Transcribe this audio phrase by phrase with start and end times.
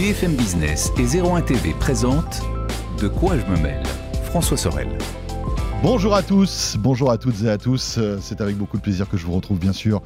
[0.00, 2.40] BFM Business et 01 TV présentent
[3.02, 3.82] De quoi je me mêle
[4.24, 4.88] François Sorel.
[5.82, 7.96] Bonjour à tous, bonjour à toutes et à tous.
[7.98, 10.00] Euh, C'est avec beaucoup de plaisir que je vous retrouve, bien sûr.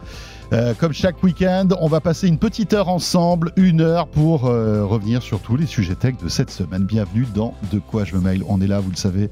[0.52, 4.84] Euh, comme chaque week-end, on va passer une petite heure ensemble, une heure pour euh,
[4.84, 6.82] revenir sur tous les sujets tech de cette semaine.
[6.82, 8.42] Bienvenue dans De quoi je me mail.
[8.48, 9.30] On est là, vous le savez,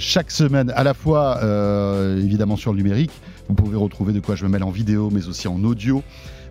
[0.00, 1.38] chaque semaine, à la fois
[2.18, 3.12] évidemment sur le numérique.
[3.48, 6.02] Vous pouvez retrouver De quoi je me mail en vidéo, mais aussi en audio.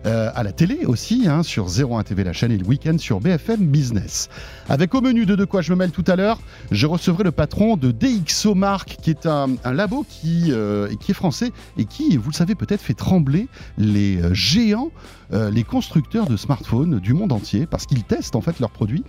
[0.04, 3.20] Euh, à la télé aussi, hein, sur 01 TV la chaîne et le week-end sur
[3.20, 4.28] BFM Business.
[4.68, 6.40] Avec au menu de De quoi je me mêle tout à l'heure,
[6.72, 11.14] je recevrai le patron de DxO Mark, qui est un, labo qui, euh, qui est
[11.14, 13.46] français et qui, vous le savez peut-être, fait trembler
[13.78, 14.90] les euh, géants,
[15.32, 19.04] euh, les constructeurs de smartphones du monde entier, parce qu'ils testent en fait leurs produits.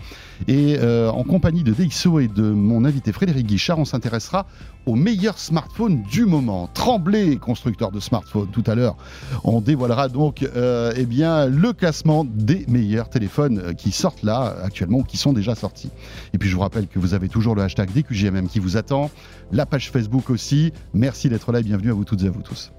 [0.48, 4.46] Et euh, en compagnie de DxO et de mon invité Frédéric Guichard, on s'intéressera
[4.86, 6.70] aux meilleurs smartphones du moment.
[6.74, 8.96] Tremblay, constructeur de smartphones, tout à l'heure,
[9.44, 15.00] on dévoilera donc euh, eh bien, le classement des meilleurs téléphones qui sortent là actuellement
[15.00, 15.90] ou qui sont déjà sortis.
[16.34, 19.10] Et puis je vous rappelle que vous avez toujours le hashtag DQJMM qui vous attend,
[19.52, 20.74] la page Facebook aussi.
[20.94, 22.72] Merci d'être là et bienvenue à vous toutes et à vous tous.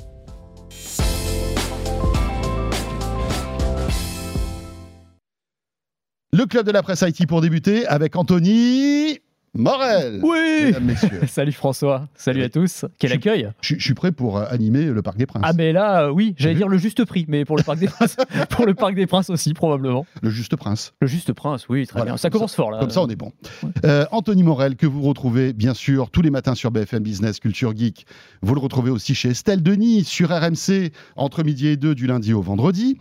[6.35, 9.21] Le club de la presse IT pour débuter avec Anthony
[9.57, 10.19] Morel.
[10.25, 10.75] Oui.
[11.29, 12.85] Salut François, salut à tous.
[12.99, 15.45] Quel Je- accueil Je, je suis prêt pour euh, animer le Parc des Princes.
[15.47, 17.87] Ah mais là, euh, oui, j'allais dire le juste prix, mais pour le Parc des
[17.87, 18.17] Princes,
[18.51, 20.07] pour le Parc des Princes aussi probablement.
[20.23, 20.93] Le juste prince.
[21.01, 22.17] Le juste prince, oui, très Voilà, bien.
[22.17, 22.81] Ça comme commence fort là.
[22.81, 23.31] Comme ça, on est bon.
[23.85, 27.77] Euh, Anthony Morel, que vous retrouvez bien sûr tous les matins sur BFM Business Culture
[27.77, 28.07] Geek.
[28.43, 32.33] Vous le retrouvez aussi chez Estelle Denis sur RMC entre midi et deux du lundi
[32.33, 32.99] au vendredi.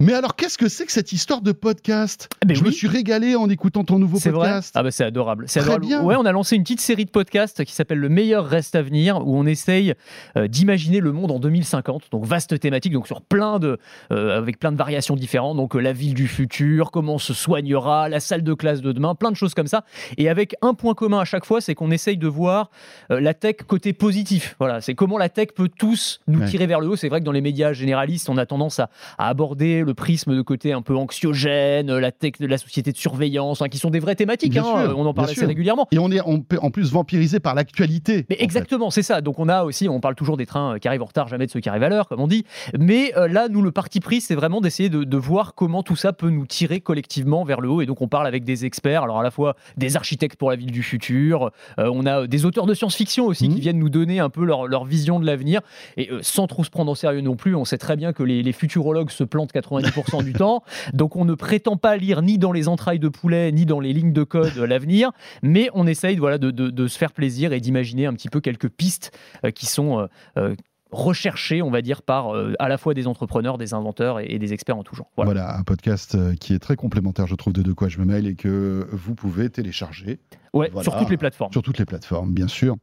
[0.00, 2.28] Mais alors, qu'est-ce que c'est que cette histoire de podcast?
[2.42, 4.32] Ah, mais Je me suis régalé en écoutant ton nouveau vrai?
[4.32, 4.72] podcast.
[4.74, 5.44] Ah bah c'est adorable.
[5.48, 5.86] C'est adorable.
[5.86, 6.02] bien.
[6.02, 8.82] Ouais, on a lancé une petite série de podcasts qui s'appelle Le meilleur reste à
[8.82, 9.94] venir où on essaye
[10.36, 12.04] euh, d'imaginer le monde en 2050.
[12.10, 13.78] Donc vaste thématique, donc sur plein de
[14.12, 15.56] euh, avec plein de variations différentes.
[15.56, 18.92] Donc euh, la ville du futur, comment on se soignera, la salle de classe de
[18.92, 19.84] demain, plein de choses comme ça.
[20.18, 22.70] Et avec un point commun à chaque fois, c'est qu'on essaye de voir
[23.10, 24.56] la tech côté positif.
[24.58, 26.46] Voilà, c'est comment la tech peut tous nous Ouais.
[26.48, 26.96] tirer vers le haut.
[26.96, 30.36] C'est vrai que dans les médias généralistes, on a tendance à, à aborder le prisme
[30.36, 34.00] de côté un peu anxiogène, la tech la société de surveillance, hein, qui sont des
[34.00, 34.56] vraies thématiques.
[34.56, 35.48] Hein, sûr, on en parle assez sûr.
[35.48, 35.86] régulièrement.
[35.92, 38.26] Et on est en, en plus vampirisé par l'actualité.
[38.28, 39.20] Mais en exactement, c'est ça.
[39.20, 41.46] Donc on a aussi, on parle toujours des trains euh, qui arrivent en retard, jamais
[41.46, 42.44] de ceux qui arrivent à l'heure, comme on dit.
[42.78, 45.96] Mais euh, là, nous, le parti pris, c'est vraiment d'essayer de, de voir comment tout
[45.96, 47.82] ça peut nous tirer collectivement vers le haut.
[47.82, 50.56] Et donc on parle avec des experts, alors à la fois des architectes pour la
[50.56, 54.20] ville du futur, euh, on a des auteurs de science-fiction aussi qui viennent nous donner
[54.20, 55.60] un peu leur, leur vision de l'avenir.
[55.96, 58.22] Et euh, sans trop se prendre au sérieux non plus, on sait très bien que
[58.22, 60.62] les, les futurologues se plantent 90% du temps.
[60.92, 63.92] Donc on ne prétend pas lire ni dans les entrailles de poulet, ni dans les
[63.92, 65.10] lignes de code euh, l'avenir,
[65.42, 68.68] mais on essaye voilà, de, de- se faire plaisir et d'imaginer un petit peu quelques
[68.68, 70.54] pistes euh, qui sont euh,
[70.90, 74.76] recherchées, on va dire, par à la fois des entrepreneurs, des inventeurs et, des experts
[74.76, 75.10] en tout genre.
[75.16, 75.32] Voilà.
[75.32, 78.26] Voilà, un podcast qui est très complémentaire, je trouve, de De quoi je me mail
[78.26, 80.20] et que vous pouvez télécharger
[80.54, 80.84] Ouais, Voilà.
[80.84, 81.52] sur toutes les plateformes.
[81.52, 82.76] sur toutes les plateformes, bien sûr.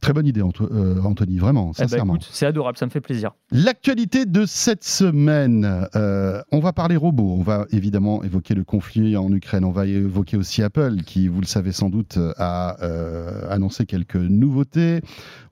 [0.00, 2.16] Très bonne idée, euh, Anthony, vraiment, Eh ben, sincèrement.
[2.20, 3.32] c'est adorable, ça me fait plaisir.
[3.50, 9.16] L'actualité de cette semaine, euh, on va parler robots, on va évidemment évoquer le conflit
[9.16, 13.50] en Ukraine, on va évoquer aussi Apple qui, vous le savez sans doute, a euh,
[13.50, 15.00] annoncé quelques nouveautés.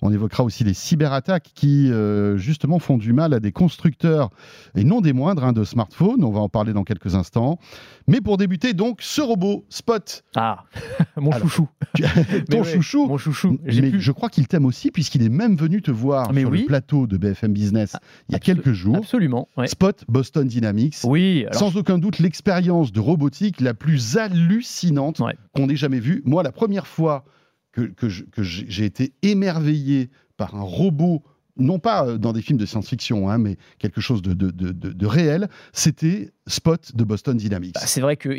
[0.01, 4.31] On évoquera aussi les cyberattaques qui, euh, justement, font du mal à des constructeurs,
[4.77, 6.23] et non des moindres, hein, de smartphones.
[6.23, 7.59] On va en parler dans quelques instants.
[8.07, 10.65] Mais pour débuter, donc, ce robot, Spot, Ah,
[11.17, 11.69] mon Alors, chouchou.
[12.51, 13.59] ton ouais, chouchou, Mon chouchou.
[13.65, 16.51] Mais pu- je crois qu'il t'aime aussi puisqu'il est même venu te voir Mais sur
[16.51, 16.61] oui.
[16.61, 17.97] le plateau de BFM Business
[18.29, 18.97] il y a quelques jours.
[18.97, 19.49] Absolument.
[19.57, 19.67] ouais.
[19.67, 20.97] Spot Boston Dynamics.
[21.05, 25.35] Oui, alors, Sans aucun doute l'expérience de robotique la plus hallucinante Ouais.
[25.55, 26.23] qu'on ait jamais vue.
[26.25, 27.25] Moi, la première fois
[27.73, 28.09] que, que
[28.43, 31.23] j'ai été émerveillé par un robot,
[31.59, 36.31] non pas euh, dans des films de science-fiction, hein, mais quelque chose de, réel, c'était
[36.47, 37.75] Spot de Boston Dynamics.
[37.75, 38.31] Bah, c'est vrai que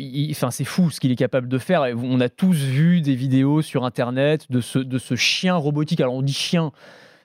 [0.50, 1.82] c'est fou ce qu'il est capable de faire.
[1.96, 6.00] On a tous vu des vidéos sur Internet de ce chien robotique.
[6.00, 6.72] Alors on dit chien.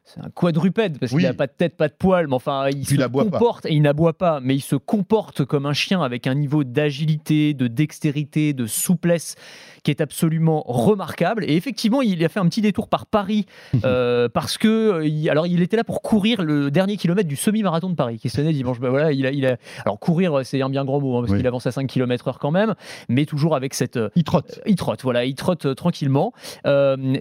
[0.08, 1.24] C'est un quadrupède parce Oui.
[1.24, 3.26] qu'il n'a pas de tête, pas de poils, mais enfin il Puis se il aboie
[3.26, 3.32] pas.
[3.32, 6.64] comporte et il n'aboie pas, mais il se comporte comme un chien avec un niveau
[6.64, 9.34] d'agilité, de dextérité, de souplesse
[9.84, 11.44] qui est absolument remarquable.
[11.48, 13.48] Et effectivement, il a fait un petit détour par Paris
[13.84, 17.96] euh, parce que alors il était là pour courir le dernier kilomètre du semi-marathon de
[17.96, 18.80] Paris qui se tenait dimanche.
[18.80, 21.32] Bah, voilà, il a, il a alors courir c'est un bien grand mot hein, parce
[21.32, 21.38] Oui.
[21.40, 22.76] qu'il avance à 5 km/h quand même,
[23.10, 24.60] mais toujours avec cette euh, Il trotte.
[24.68, 26.32] il trotte, voilà, il trotte euh, tranquillement.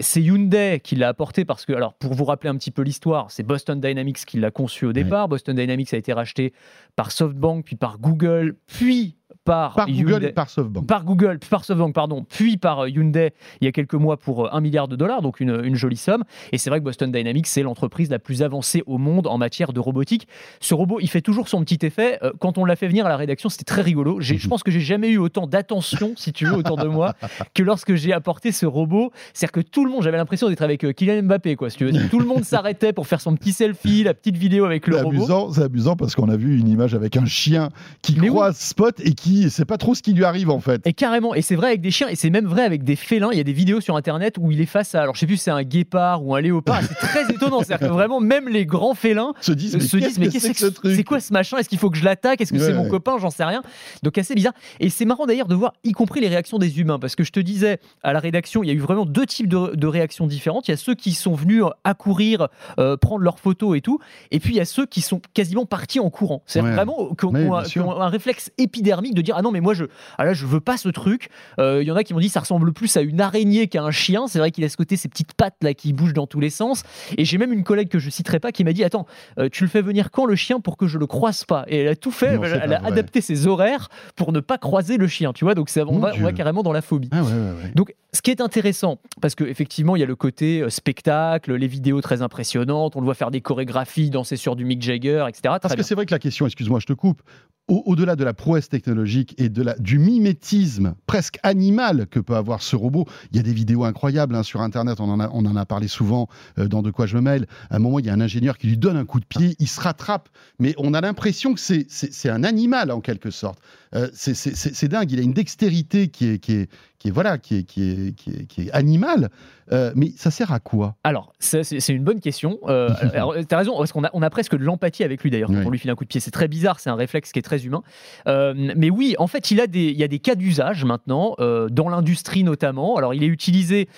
[0.01, 3.31] C'est Hyundai qui l'a apporté parce que, alors, pour vous rappeler un petit peu l'histoire,
[3.31, 5.29] c'est Boston Dynamics qui l'a conçu au départ.
[5.29, 6.53] Boston Dynamics a été racheté
[6.97, 10.87] par SoftBank, puis par Google, puis par, Par Google Hyundai- et par SoftBank.
[10.87, 14.47] par Google, par SoftBank, pardon, puis par euh, Hyundai il y a quelques mois pour
[14.47, 16.25] euh, 1 milliard de dollars, donc une, une jolie somme.
[16.53, 19.73] Et c'est vrai que Boston Dynamics, c'est l'entreprise la plus avancée au monde en matière
[19.73, 20.27] de robotique.
[20.61, 22.19] Ce robot, il fait toujours son petit effet.
[22.23, 24.19] Euh, Quand on l'a fait venir à la rédaction, c'était très rigolo.
[24.21, 27.15] Je pense que j'ai jamais eu autant d'attention, si tu veux, autour de moi,
[27.55, 29.11] que lorsque j'ai apporté ce robot.
[29.33, 31.85] C'est-à-dire que tout le monde, j'avais l'impression d'être avec euh, Kylian Mbappé, quoi, si tu
[31.87, 32.09] veux.
[32.09, 35.03] Tout le monde s'arrêtait pour faire son petit selfie, la petite vidéo avec le C'est
[35.03, 35.17] robot.
[35.17, 37.69] amusant, c'est amusant parce qu'on a vu une image avec un chien
[38.03, 40.87] qui Mais croise Spot et qui sait pas trop ce qui lui arrive en fait.
[40.87, 43.31] Et carrément, et c'est vrai avec des chiens, et c'est même vrai avec des félins.
[43.33, 45.27] Il y a des vidéos sur internet où il est face à, alors je sais
[45.27, 46.81] plus c'est un guépard ou un léopard.
[46.83, 47.61] C'est très étonnant.
[47.63, 50.33] C'est-à-dire que vraiment, même les grands félins Se disent, mais se qu'est-ce disent mais que
[50.33, 51.57] qu'est-ce c'est que ce truc c'est quoi ce machin?
[51.59, 52.41] Est-ce qu'il faut que je l'attaque?
[52.41, 52.89] Est-ce que c'est mon ouais.
[52.91, 53.17] copain?
[53.19, 53.63] J'en sais rien.
[54.03, 54.55] Donc assez bizarre.
[54.81, 57.33] Et c'est marrant d'ailleurs de voir y compris les réactions des humains parce que je
[57.33, 60.27] te disais à la rédaction, il y a eu vraiment deux types de, de réactions
[60.27, 60.69] différentes.
[60.69, 62.49] Il y a ceux qui sont venus accourir,
[62.79, 63.99] euh, prendre leurs photos et tout,
[64.31, 66.43] et puis il y a ceux qui sont quasiment partis en courant.
[66.47, 66.73] C'est Ouais.
[66.73, 67.89] vraiment qui ont, Ouais, qui ont bien un- qui sûr.
[67.89, 69.87] ont un réflexe épidermique de dire ah non mais moi je
[70.19, 71.29] ah là je veux pas ce truc.
[71.59, 73.83] Euh, Il y en a qui m'ont dit ça ressemble plus à une araignée qu'à
[73.83, 74.27] un chien.
[74.29, 76.51] C'est vrai qu'il a ce côté ces petites pattes là qui bougent dans tous les
[76.51, 76.83] sens.
[77.19, 79.07] Et j'ai même une collègue que je citerai pas qui m'a dit attends
[79.39, 81.65] euh, tu le fais venir quand le chien pour que je le croise pas?
[81.69, 82.37] Et elle a tout fait.
[82.37, 82.81] Non, elle, a vrai.
[82.85, 85.33] adapté ses horaires pour ne pas croiser le chien.
[85.33, 85.55] Tu vois?
[85.55, 86.37] Donc c'est- on va, on va Dieu.
[86.37, 87.09] carrément dans la phobie.
[87.13, 87.73] Ah ouais, ouais, ouais.
[87.75, 91.67] Donc, ce qui est intéressant, parce qu'effectivement, il y a le côté euh, spectacle, les
[91.67, 95.55] vidéos très impressionnantes, on le voit faire des chorégraphies, danser sur du Mick Jagger, etc.
[95.61, 97.23] Parce que c'est vrai que la question, excuse-moi, je te coupe,
[97.69, 102.37] au- au-delà de la prouesse technologique et de la, du mimétisme presque animal que peut
[102.37, 105.31] avoir ce robot, il y a des vidéos incroyables hein, sur Internet, on en, a,
[105.33, 106.29] on en a parlé souvent
[106.59, 107.47] euh, dans De quoi je me mêle.
[107.71, 109.57] À un moment, il y a un ingénieur qui lui donne un coup de pied,
[109.59, 110.29] il se rattrape,
[110.59, 113.59] mais on a l'impression que c'est- un animal en quelque sorte.
[113.95, 116.71] Euh, c'est dingue, il a une dextérité qui est, qui est,
[117.05, 119.29] qui est, voilà, qui est, qui est, qui est, qui est animale,
[119.73, 120.95] Euh, mais ça sert à quoi?
[121.05, 122.59] Alors, c'est une bonne question.
[122.69, 125.49] Euh, alors, T'as raison, parce qu'on a, on a presque de l'empathie avec lui d'ailleurs
[125.49, 125.63] quand Oui.
[125.65, 126.21] on lui file un coup de pied.
[126.21, 127.83] C'est très bizarre, c'est un réflexe qui est très humain.
[128.29, 131.35] Euh, mais oui, en fait, il, a des, il y a des cas d'usage maintenant,
[131.71, 132.97] dans l'industrie notamment.
[132.97, 133.89] Alors, il est utilisé,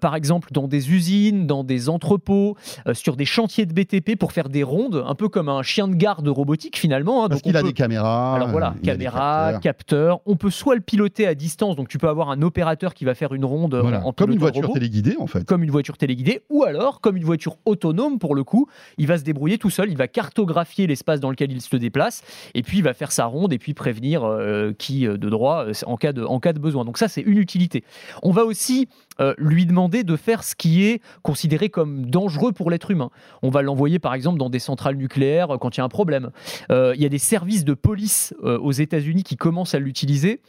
[0.00, 2.56] par exemple, dans des usines, dans des entrepôts,
[2.94, 5.94] sur des chantiers de BTP pour faire des rondes, un peu comme un chien de
[5.96, 7.24] garde robotique finalement.
[7.24, 7.28] hein.
[7.28, 8.36] Parce qu'il a peut- des caméras.
[8.36, 9.60] Alors voilà, euh, il a des caméra, capteurs.
[9.60, 10.20] capteur.
[10.24, 13.14] On peut soit le piloter à distance, donc tu peux avoir un opérateur qui va
[13.14, 15.44] faire une ronde Voilà, en comme une voiture robot, téléguidée en fait.
[15.44, 18.66] comme une voiture téléguidée, ou alors comme une voiture autonome pour le coup.
[18.98, 22.22] Il va se débrouiller tout seul, il va cartographier l'espace dans lequel il se déplace,
[22.54, 25.66] et puis il va faire sa ronde et puis prévenir euh, qui euh, de droit
[25.66, 26.84] euh, en cas de, en cas de besoin.
[26.84, 27.84] Donc ça, c'est une utilité.
[28.22, 28.88] On va aussi
[29.20, 33.10] euh, lui demander de faire ce qui est considéré comme dangereux pour l'être humain.
[33.42, 35.88] On va l'envoyer par exemple dans des centrales nucléaires euh, quand il y a un
[35.88, 36.30] problème.
[36.70, 40.40] Euh, Il y a des services de police euh, aux États-Unis qui commencent à l'utiliser.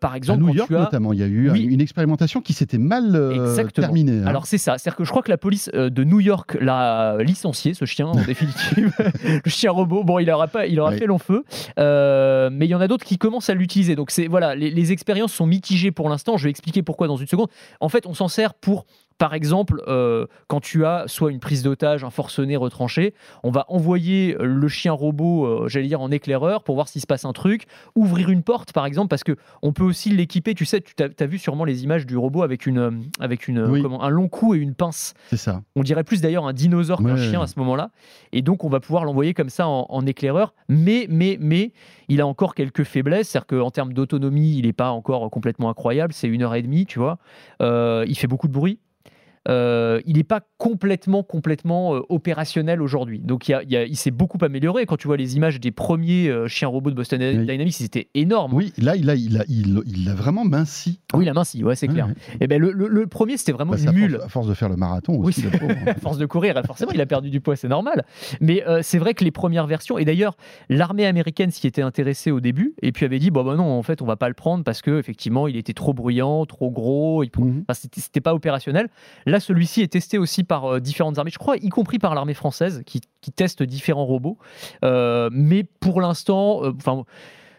[0.00, 0.78] Par À exemple, New quand York as...
[0.80, 1.62] notamment, il y a eu Oui.
[1.62, 3.12] une expérimentation qui s'était mal
[3.72, 4.22] terminée.
[4.22, 4.26] hein.
[4.26, 7.74] Alors c'est ça, c'est-à-dire que je crois que la police de New York l'a licencié,
[7.74, 8.92] ce chien, en définitive.
[9.44, 10.98] le chien robot, bon, il aura, pas, il aura Oui.
[10.98, 11.44] fait long feu,
[11.76, 13.94] mais il y en a d'autres qui commencent à l'utiliser.
[13.94, 16.36] Donc c'est voilà, les, les expériences sont mitigées pour l'instant.
[16.36, 17.48] Je vais expliquer pourquoi dans une seconde.
[17.80, 18.86] En fait, on s'en sert pour
[19.18, 23.64] par exemple, euh, quand tu as soit une prise d'otage, un forcené retranché, on va
[23.68, 27.32] envoyer le chien robot, euh, j'allais dire en éclaireur, pour voir s'il se passe un
[27.32, 27.66] truc,
[27.96, 30.54] ouvrir une porte par exemple, parce que on peut aussi l'équiper.
[30.54, 33.60] Tu sais, tu as, vu sûrement les images du robot avec une, euh, avec une,
[33.64, 33.82] Oui.
[33.82, 35.14] comment, un long cou et une pince.
[35.30, 35.62] C'est ça.
[35.74, 37.28] On dirait plus d'ailleurs un dinosaure qu'un Ouais.
[37.28, 37.90] chien à ce moment-là.
[38.32, 40.54] Et donc, on va pouvoir l'envoyer comme ça en, en éclaireur.
[40.68, 41.72] Mais, mais, mais,
[42.08, 43.30] il a encore quelques faiblesses.
[43.30, 46.12] C'est-à-dire qu'en termes d'autonomie, il n'est pas encore complètement incroyable.
[46.12, 47.18] C'est une heure et demie, tu vois.
[47.62, 48.78] Euh, il fait beaucoup de bruit.
[49.48, 53.20] Euh, il n'est pas complètement, complètement euh, opérationnel aujourd'hui.
[53.20, 54.84] Donc, il, y a- il y a- il s'est beaucoup amélioré.
[54.86, 57.46] Quand tu vois les images des premiers euh, chiens robots de Boston Oui.
[57.46, 58.52] Dynamics, c'était énorme.
[58.54, 61.00] Oui, là, il a, il a, il, il vraiment minci.
[61.14, 62.08] Oui, la main, si, ouais, c'est clair.
[62.40, 64.12] Et ben, le, le- le premier, c'était vraiment Bah, une à, mule.
[64.12, 65.72] force, à force de faire le marathon Oui, aussi, le pauvre.
[65.72, 65.92] hein.
[65.96, 68.04] à force de courir, forcément, il a perdu du poids, c'est normal.
[68.40, 70.36] Mais c'est vrai que les premières versions, et d'ailleurs,
[70.68, 73.82] l'armée américaine s'y était intéressée au début, et puis avait dit, bon, bah non, en
[73.82, 77.22] fait, on va pas le prendre parce que effectivement, il était trop bruyant, trop gros,
[77.24, 77.64] il Mhm.
[77.68, 78.88] Enfin, c'était c'était pas opérationnel.
[79.26, 82.34] Là, celui-ci est testé aussi par euh, différentes armées, je crois, y compris par l'armée
[82.34, 84.38] française, qui, qui teste différents robots.
[84.84, 87.04] Euh, mais pour l'instant, euh, enfin.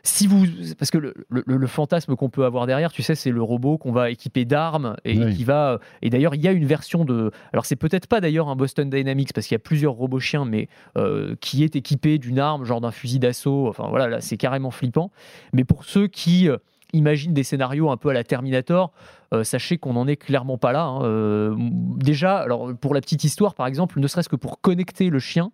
[0.03, 0.45] si vous,
[0.77, 3.77] parce que le, le- le fantasme qu'on peut avoir derrière, tu sais, c'est le robot
[3.77, 5.35] qu'on va équiper d'armes et Oui.
[5.35, 5.79] qui va.
[6.01, 7.31] Et d'ailleurs, il y a une version de.
[7.51, 10.45] Alors, c'est peut-être pas d'ailleurs un Boston Dynamics parce qu'il y a plusieurs robots chiens,
[10.45, 13.67] mais euh, qui est équipé d'une arme, genre d'un fusil d'assaut.
[13.67, 15.11] Enfin voilà, là, c'est carrément flippant.
[15.53, 16.47] Mais pour ceux qui
[16.93, 18.91] euh, imaginent des scénarios un peu à la Terminator,
[19.33, 20.83] euh, sachez qu'on n'en est clairement pas là.
[20.83, 21.03] hein.
[21.03, 21.55] Euh,
[21.97, 25.51] déjà, alors pour la petite histoire, par exemple, ne serait-ce que pour connecter le chien.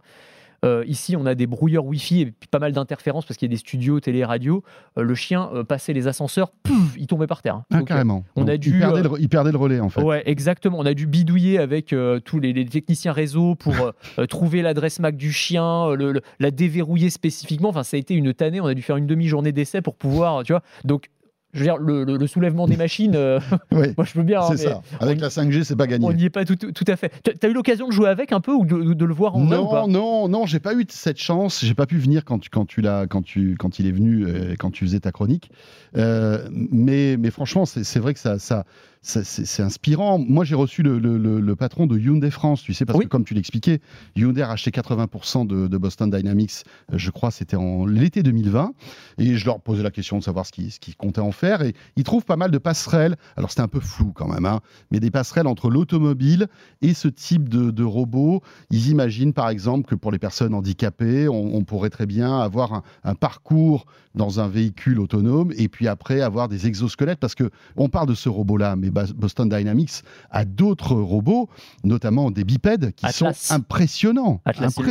[0.88, 3.60] ici, on a des brouilleurs Wi-Fi et pas mal d'interférences parce qu'il y a des
[3.60, 4.64] studios, télé, radio.
[4.98, 7.62] le chien passait les ascenseurs, pouf, il tombait par terre.
[7.72, 8.24] Ah, carrément.
[8.36, 10.02] On a dû, il perdait, le, il, perdait le, relais en fait.
[10.02, 10.80] Ouais, exactement.
[10.80, 13.76] On a dû bidouiller avec tous les, les, techniciens réseau pour
[14.30, 17.70] trouver l'adresse MAC du chien, le, la déverrouiller spécifiquement.
[17.70, 18.60] Enfin, ça a été une tannée.
[18.60, 20.64] On a dû faire une demi-journée d'essai pour pouvoir, tu vois.
[20.84, 21.10] Donc
[21.56, 23.40] je veux dire, le, soulèvement des machines, euh,
[23.72, 24.42] moi je peux bien.
[24.42, 24.82] Hein, c'est ça.
[25.00, 26.06] Avec la 5G, c'est pas gagné.
[26.06, 26.58] On n'y est pas tout,
[26.88, 27.12] à fait.
[27.24, 29.46] Tu as eu l'occasion de jouer avec un peu ou de, le voir en non,
[29.46, 29.88] vrai ou pas?
[29.88, 31.64] Non, non, j'ai pas eu cette chance.
[31.64, 34.56] J'ai pas pu venir quand, tu, quand, tu quand, tu, quand il est venu, euh,
[34.60, 35.50] quand tu faisais ta chronique.
[35.96, 38.66] Euh, mais, mais franchement, c'est vrai que ça, ça,
[39.06, 40.18] c'est inspirant.
[40.18, 43.80] Moi, j'ai reçu le, patron de Hyundai France, tu sais, parce que comme tu l'expliquais,
[44.16, 48.74] Hyundai a racheté 80% de, Boston Dynamics, euh, je crois, c'était en l'été 2020.
[49.20, 51.62] Et je leur posais la question de savoir ce qu'ils comptaient en faire.
[51.62, 53.16] Et ils trouvent pas mal de passerelles.
[53.38, 56.48] Alors, c'était un peu flou quand même, hein, mais des passerelles entre l'automobile
[56.82, 58.42] et ce type de, robot.
[58.72, 63.16] Ils imaginent, par exemple, que pour les personnes handicapées, on, pourrait très bien avoir un,
[63.16, 63.86] parcours
[64.16, 68.16] dans un véhicule autonome et puis après avoir des exosquelettes, parce que on parle de
[68.16, 71.50] ce robot-là, mais Boston Dynamics a d'autres robots,
[71.84, 74.42] notamment des bipèdes, qui sont impressionnants.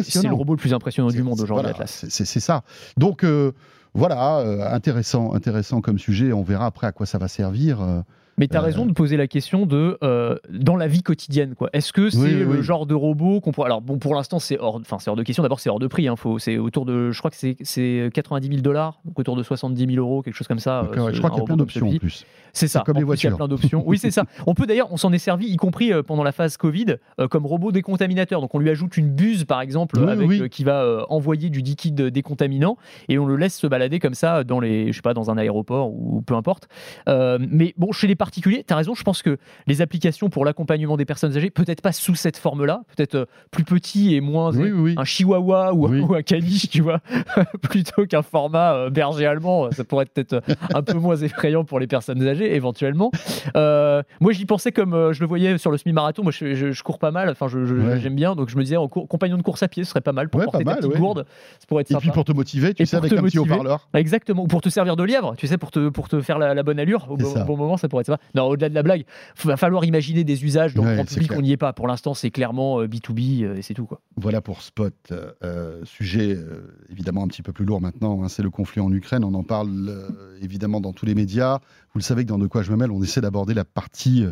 [0.03, 2.07] C'est le robot le plus impressionnant du monde aujourd'hui, Atlas.
[2.09, 2.63] C'est ça.
[2.97, 3.53] Donc euh,
[3.95, 6.33] voilà, euh, intéressant, intéressant comme sujet.
[6.33, 8.05] On verra après à quoi ça va servir.
[8.35, 11.55] Euh, mais tu as raison de poser la question de euh, dans la vie quotidienne.
[11.55, 11.71] quoi.
[11.73, 13.67] Est-ce que c'est le genre de robot qu'on pourrait.
[13.67, 15.43] Alors, bon, pour l'instant, c'est hors, enfin, hors de question.
[15.43, 16.09] D'abord, c'est hors de prix.
[16.09, 16.17] Hein.
[16.38, 17.11] C'est autour de.
[17.11, 20.49] Je crois que c'est 90 000 dollars, donc autour de 70 000 euros, quelque chose
[20.49, 20.81] comme ça.
[20.81, 22.25] Euh, je crois qu'il y a plein d'options en plus.
[22.53, 22.85] C'est ça.
[22.87, 23.31] Comme les voitures.
[23.31, 23.83] Il y a plein d'options.
[23.85, 24.25] oui, c'est ça.
[24.47, 26.97] On peut d'ailleurs, on s'en est servi, y compris euh, pendant la phase Covid,
[27.31, 28.41] comme robot décontaminateur.
[28.41, 32.76] Donc, on lui ajoute une buse, par exemple, avec, qui va envoyer du liquide décontaminant
[33.09, 35.38] et on le laisse se balader comme ça dans les, je sais pas, dans un
[35.38, 36.69] aéroport ou peu importe.
[37.07, 38.95] mais bon, chez les particuliers, tu as raison.
[38.95, 42.83] Je pense que les applications pour l'accompagnement des personnes âgées, peut-être pas sous cette forme-là,
[42.97, 44.52] peut-être euh, plus petit et moins
[44.97, 47.00] un chihuahua ou, un caniche, tu vois,
[47.62, 50.43] plutôt qu'un format euh, berger allemand, ça pourrait être peut-être
[50.75, 53.11] un peu moins effrayant pour les personnes âgées, éventuellement.
[53.57, 56.23] Euh, moi, j'y pensais comme je le voyais sur le semi-marathon.
[56.23, 59.43] Moi, je, cours pas mal, enfin, j'aime bien, donc je me disais, en compagnon de
[59.43, 61.26] course à pied, ce serait pas mal pour porter ta petite gourde.
[61.61, 63.88] Ça pourrait être et puis pour te motiver, tu sais, avec un petit haut-parleur.
[63.93, 66.62] Exactement, ou pour te servir de lièvre, tu sais, pour te, pour te faire la,
[66.62, 67.07] bonne allure.
[67.11, 69.04] Au bon, moment, ça pourrait être Non, au-delà de la blague,
[69.42, 71.73] il va falloir imaginer des usages dans le grand public, on n'y est pas.
[71.73, 73.87] Pour l'instant, c'est clairement B2B euh, euh, et c'est tout.
[73.87, 74.00] Quoi.
[74.16, 74.94] Voilà pour Spot.
[75.12, 76.37] Euh, sujet
[76.90, 79.25] évidemment un petit peu plus lourd maintenant, hein, c'est le conflit en Ukraine.
[79.25, 80.09] On en parle
[80.40, 81.59] évidemment dans tous les médias.
[81.92, 84.25] Vous le savez que dans De quoi je me mêle, on essaie d'aborder la partie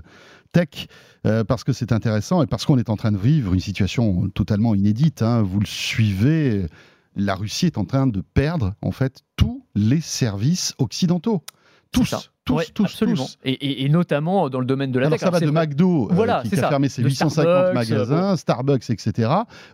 [0.53, 0.87] tech
[1.23, 4.75] parce que c'est intéressant et parce qu'on est en train de vivre une situation totalement
[4.75, 5.23] inédite.
[5.23, 5.43] Hein.
[5.43, 6.67] Vous le suivez,
[7.17, 11.43] la Russie est en train de perdre en fait tous les services occidentaux.
[11.93, 13.25] Tous tous, tous, absolument.
[13.25, 13.39] tous.
[13.45, 15.21] Et, notamment dans le domaine de la tech.
[15.21, 19.31] Ça va de McDo, euh, qui a fermé ses 850 magasins, Starbucks, etc.,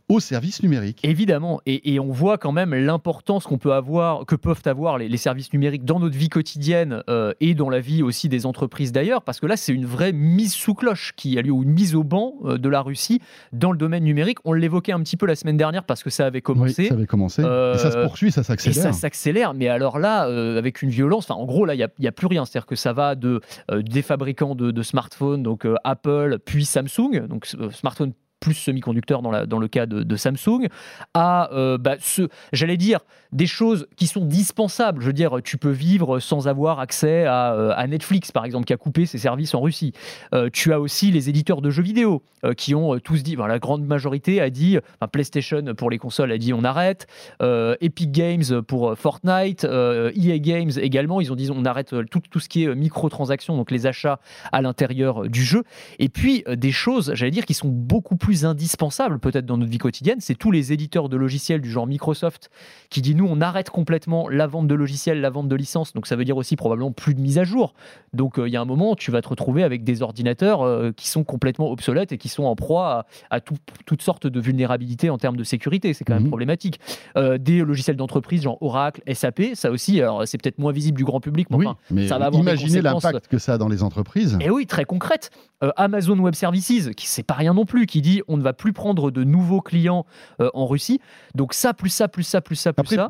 [0.08, 1.00] au service numérique.
[1.02, 1.60] Évidemment.
[1.66, 5.84] Et, on voit quand même l'importance qu'on peut avoir, que peuvent avoir les, services numériques
[5.84, 9.46] dans notre vie quotidienne euh, et dans la vie aussi des entreprises d'ailleurs, parce que
[9.46, 12.34] là, c'est une vraie mise sous cloche qui a lieu, ou une mise au banc
[12.44, 13.20] euh, de la Russie
[13.52, 14.38] dans le domaine numérique.
[14.44, 16.82] On l'évoquait un petit peu la semaine dernière parce que ça avait commencé.
[16.82, 17.42] Oui, ça avait commencé.
[17.42, 18.78] et ça se poursuit, ça s'accélère.
[18.78, 20.22] Et ça s'accélère, mais alors là,
[20.56, 22.92] avec une violence, enfin, en gros, là, il n'y a, a, plus rien que ça
[22.92, 28.12] va de, euh, des fabricants de, smartphones, donc euh, Apple, puis Samsung, donc euh, smartphone
[28.40, 30.68] plus semi-conducteurs dans, le cas de, Samsung,
[31.14, 33.00] à, euh, bah, ce, j'allais dire,
[33.33, 35.02] des choses qui sont dispensables.
[35.02, 38.73] Je veux dire, tu peux vivre sans avoir accès à, euh, Netflix, par exemple, qui
[38.73, 39.92] a coupé ses services en Russie.
[40.35, 42.23] Euh, tu as aussi les éditeurs de jeux vidéo
[42.57, 44.78] qui ont tous dit, la grande majorité a dit,
[45.11, 47.09] PlayStation pour les consoles a dit on arrête,
[47.40, 52.49] Epic Games pour Fortnite, EA Games également, ils ont dit on arrête tout, tout ce
[52.49, 54.21] qui est microtransactions, donc les achats
[54.52, 55.64] à l'intérieur du jeu.
[55.99, 59.70] Et puis des choses, j'allais dire, qui sont beaucoup plus plus indispensable peut-être dans notre
[59.70, 62.50] vie quotidienne, c'est tous les éditeurs de logiciels du genre Microsoft
[62.90, 66.06] qui dit nous on arrête complètement la vente de logiciels, la vente de licences, donc
[66.06, 67.73] ça veut dire aussi probablement plus de mise à jour.
[68.12, 70.92] Donc euh, il y a un moment tu vas te retrouver avec des ordinateurs euh,
[70.94, 75.16] qui sont complètement obsolètes et qui sont en proie à, toutes sortes de vulnérabilités en
[75.16, 76.28] termes de sécurité, c'est quand même mhm.
[76.28, 76.80] problématique.
[77.16, 81.04] Euh, des logiciels d'entreprise genre Oracle, SAP, ça aussi, alors c'est peut-être moins visible du
[81.04, 83.82] grand public, mais, enfin, mais ça va avoir imaginez l'impact que ça a dans les
[83.82, 84.37] entreprises.
[84.42, 85.30] Et oui, très concrète.
[85.76, 88.72] Amazon Web Services, qui c'est pas rien non plus, qui dit on ne va plus
[88.72, 90.06] prendre de nouveaux clients
[90.40, 91.00] euh, en Russie.
[91.34, 93.08] Donc ça, plus ça, plus ça, plus ça, plus ça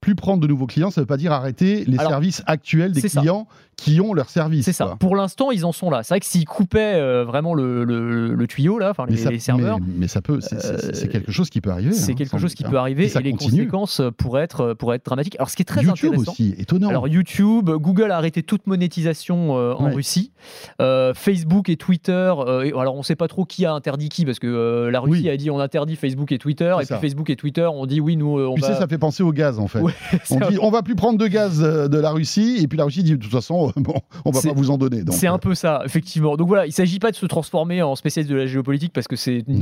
[0.00, 2.92] plus prendre de nouveaux clients, ça ne veut pas dire arrêter les Alors, services actuels
[2.92, 3.20] des ça.
[3.20, 4.64] clients qui ont leur service.
[4.64, 4.96] C'est ça.
[4.98, 6.02] Pour l'instant, ils en sont là.
[6.02, 9.38] C'est vrai que s'ils coupaient euh, vraiment le, le- le tuyau, là, les, ça, les
[9.38, 11.92] serveurs, mais, mais ça peut, c'est- Euh, quelque chose qui peut arriver.
[11.92, 12.70] c'est hein, quelque chose qui hein.
[12.70, 15.36] peut arriver Et les conséquences euh, pourraient être, pourraient être dramatiques.
[15.36, 16.32] Alors, ce qui est très YouTube intéressant.
[16.32, 16.88] aussi, étonnant.
[16.88, 19.94] Alors YouTube, Google a arrêté toute monétisation euh, en Ouais.
[19.94, 20.32] Russie.
[20.80, 24.24] Euh, Facebook et Twitter, et- alors on ne sait pas trop qui a interdit qui,
[24.24, 25.30] parce que la Russie Oui.
[25.30, 26.96] a dit on interdit Facebook et Twitter, et ça.
[26.98, 28.68] puis Facebook et Twitter ont dit oui, nous on tu va...
[28.68, 29.80] sais, ça fait penser au gaz en fait.
[29.88, 32.78] Ouais, on dit on va plus prendre de gaz euh, de la Russie et puis
[32.78, 35.02] la Russie dit de toute façon bon on va pas vous en donner.
[35.10, 36.36] C'est euh, un peu ça, effectivement.
[36.36, 39.08] Donc voilà, il ne s'agit pas de se transformer en spécialiste de la géopolitique parce
[39.08, 39.44] que c'est.
[39.48, 39.52] Je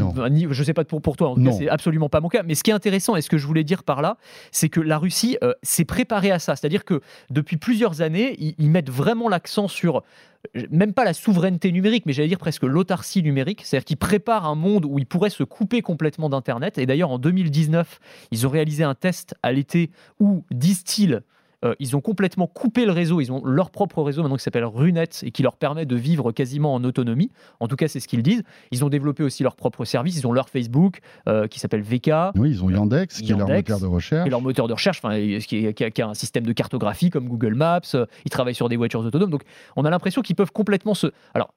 [0.60, 1.50] ne sais pas pour, pour toi, en tout Non.
[1.50, 2.42] cas, c'est absolument pas mon cas.
[2.42, 4.16] Mais ce qui est intéressant et ce que je voulais dire par là,
[4.52, 6.56] c'est que la Russie euh, s'est préparée à ça.
[6.56, 10.02] C'est-à-dire que depuis plusieurs années, ils, ils mettent vraiment l'accent sur.
[10.70, 13.62] Même pas la souveraineté numérique, mais j'allais dire presque l'autarcie numérique.
[13.64, 16.78] C'est-à-dire qu'ils préparent un monde où ils pourraient se couper complètement d'Internet.
[16.78, 18.00] Et d'ailleurs, en 2019,
[18.30, 21.22] ils ont réalisé un test à l'été où, disent-ils,
[21.66, 23.20] euh, ils ont complètement coupé le réseau.
[23.20, 26.32] Ils ont leur propre réseau maintenant qui s'appelle Runet et qui leur permet de vivre
[26.32, 27.30] quasiment en autonomie.
[27.60, 28.42] En tout cas, c'est ce qu'ils disent.
[28.70, 30.16] Ils ont développé aussi leur propre service.
[30.18, 33.48] Ils ont leur Facebook euh, qui s'appelle VK Oui, ils ont Yandex qui est leur
[33.48, 34.26] moteur de recherche.
[34.26, 36.52] et leur moteur de recherche, enfin, qui, est- qui a, qui a un système de
[36.52, 37.80] cartographie comme Google Maps.
[37.94, 39.30] euh, Ils travaillent sur des voitures autonomes.
[39.30, 39.42] Donc,
[39.76, 41.08] on a l'impression qu'ils peuvent complètement se.
[41.34, 41.52] Alors.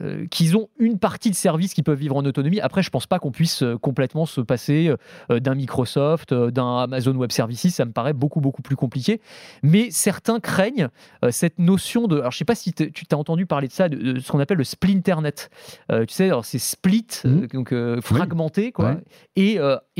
[0.00, 2.60] Euh, qu'ils ont une partie de services qui peuvent vivre en autonomie.
[2.60, 4.92] Après, je pense pas qu'on puisse euh, complètement se passer
[5.30, 7.74] euh, d'un Microsoft, euh, d'un Amazon Web Services.
[7.74, 9.20] Ça me paraît beaucoup beaucoup plus compliqué.
[9.62, 10.88] Mais certains craignent
[11.30, 12.18] cette notion de.
[12.18, 14.40] Alors, je sais pas si tu t'as entendu parler de ça, de, de ce qu'on
[14.40, 15.50] appelle le splinternet.
[15.92, 17.46] Euh, tu sais, alors, c'est split, Mhm.
[17.52, 18.96] donc fragmenté, quoi,
[19.36, 19.58] et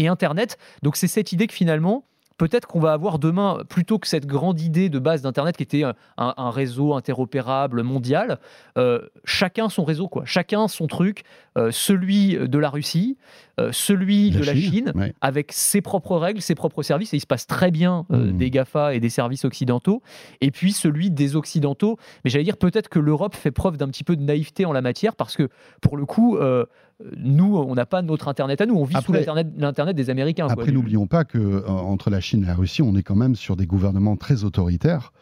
[0.08, 0.58] Internet.
[0.82, 2.04] Donc, c'est cette idée que finalement
[2.36, 5.84] peut-être qu'on va avoir demain, plutôt que cette grande idée de base d'Internet qui était
[5.84, 8.38] un, un- réseau interopérable mondial,
[8.76, 10.24] euh, chacun son réseau, quoi.
[10.24, 11.22] chacun son truc,
[11.56, 13.16] euh, celui de la Russie,
[13.60, 15.14] euh, celui de la Chine, ouais.
[15.20, 18.36] avec ses propres règles, ses propres services, et il se passe très bien euh, Mhm.
[18.36, 20.02] des GAFA et des services occidentaux,
[20.40, 21.98] et puis celui des Occidentaux.
[22.24, 24.82] Mais j'allais dire peut-être que l'Europe fait preuve d'un petit peu de naïveté en la
[24.82, 25.48] matière, parce que
[25.80, 26.64] pour le coup, euh,
[27.16, 30.46] nous, on n'a pas notre Internet à nous, on vit sous l'Internet l'Internet des Américains.
[30.48, 33.34] Après, n'oublions pas que euh, entre la Chine et la Russie, on est quand même
[33.34, 35.12] sur des gouvernements très autoritaires.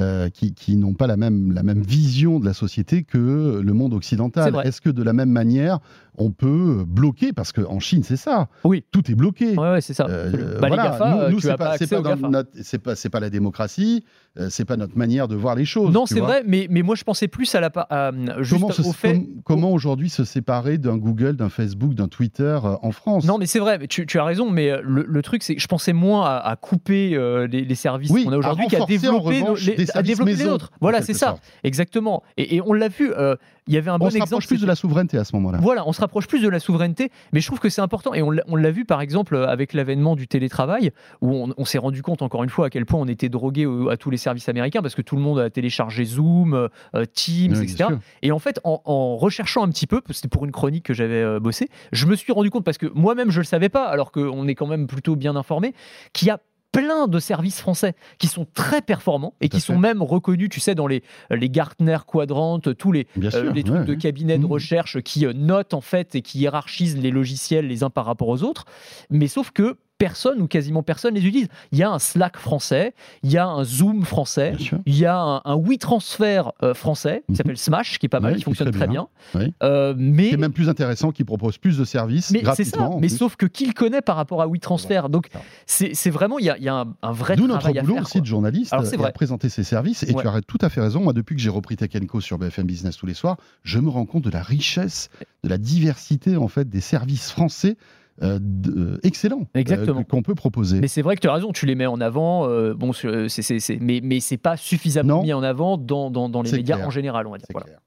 [0.00, 3.72] Euh, qui, qui n'ont pas la même, la même vision de la société que le
[3.72, 4.60] monde occidental.
[4.64, 5.78] Est-ce que de la même manière,
[6.18, 8.48] on peut bloquer Parce qu'en Chine, c'est ça.
[8.64, 8.84] Oui.
[8.90, 9.56] Tout est bloqué.
[9.56, 10.06] Ouais, ouais, c'est ça.
[10.08, 10.82] Euh, Bah, voilà.
[10.84, 14.04] Les GAFA, nous, euh, nous, c'est as pas, la démocratie,
[14.38, 15.92] euh, c'est pas notre manière de voir les choses.
[15.92, 18.82] Non, c'est vrai, mais, mais moi je pensais plus à la à, juste Comment, se-
[18.82, 19.14] au fait.
[19.14, 23.24] com- comment aujourd'hui se séparer d'un Google, d'un Facebook, d'un Twitter euh, en France?
[23.24, 25.60] Non, mais c'est vrai, tu, tu as raison, mais euh, le, le truc, c'est que
[25.62, 28.82] je pensais moins à, à couper euh, les, les services Oui, qu'on a aujourd'hui qu'à
[28.82, 30.70] en développer, nos- revanche, les, des à développer les nôtres.
[30.80, 31.42] Voilà, c'est ça, sorte.
[31.64, 32.22] exactement.
[32.36, 34.30] Et, et on l'a vu, euh, il y avait un On bon se exemple.
[34.30, 35.58] rapproche plus de la souveraineté à ce moment-là.
[35.60, 38.22] Voilà, on se rapproche plus de la souveraineté, mais je trouve que c'est important, et
[38.22, 42.02] on l'a- on vu par exemple avec l'avènement du télétravail, où on, on s'est rendu
[42.02, 44.48] compte encore une fois à quel point on était drogué au- à tous les services
[44.48, 47.90] américains, parce que tout le monde a téléchargé Zoom, euh, Teams, Oui, etc.
[48.22, 51.22] Et en fait, en, en recherchant un petit peu, c'était pour une chronique que j'avais
[51.22, 53.84] euh, bossé, je me suis rendu compte, parce que moi-même je ne le savais pas,
[53.86, 55.74] alors qu'on est quand même plutôt bien informé,
[56.12, 56.38] qu'il y a
[56.72, 59.78] plein de services français qui sont très performants et Tout qui sont fait.
[59.80, 63.78] même reconnus, tu sais, dans les, les Gartner quadrantes, tous les, euh, sûr, les trucs
[63.80, 63.98] ouais, de ouais.
[63.98, 64.52] cabinets de Mhm.
[64.52, 68.28] recherche qui euh, notent en fait et qui hiérarchisent les logiciels les uns par rapport
[68.28, 68.64] aux autres.
[69.10, 71.48] Mais sauf que personne ou quasiment personne les utilise.
[71.72, 74.54] Il y a un Slack français, il y a un Zoom français,
[74.86, 77.36] il y a un, un WeTransfer euh, français qui Mhm.
[77.36, 79.06] s'appelle Smash, qui est pas mal, Ouais, qui fonctionne très bien.
[79.34, 79.40] bien.
[79.42, 79.54] Oui.
[79.62, 82.92] Euh, mais C'est même plus intéressant, qui propose plus de services mais gratuitement.
[82.92, 82.98] ça.
[83.00, 83.16] Mais plus.
[83.18, 85.28] sauf que qui le connaît par rapport à WeTransfer Donc
[85.66, 88.02] c'est vraiment il y a, il y a un, un vrai D'où notre boulot faire.
[88.02, 88.20] aussi quoi.
[88.22, 89.08] de journaliste Alors, vrai.
[89.08, 90.02] à présenter ces services.
[90.04, 90.22] Et Ouais.
[90.22, 91.02] tu as tout à fait raison.
[91.02, 93.90] Moi, depuis que j'ai repris Tech Co sur BFM Business tous les soirs, je me
[93.90, 95.10] rends compte de la richesse,
[95.44, 97.76] de la diversité en fait des services français
[98.22, 100.02] euh, euh, excellents euh, Exactement.
[100.04, 100.80] qu'on peut proposer.
[100.80, 103.78] Mais c'est vrai que tu as raison, tu les mets en avant, euh, bon, c'est-
[103.80, 105.22] mais, mais c'est pas suffisamment Non.
[105.22, 106.86] mis en avant dans, dans, dans les médias clair.
[106.86, 107.46] en général, on va dire.
[107.48, 107.66] C'est Voilà.
[107.66, 107.78] clair.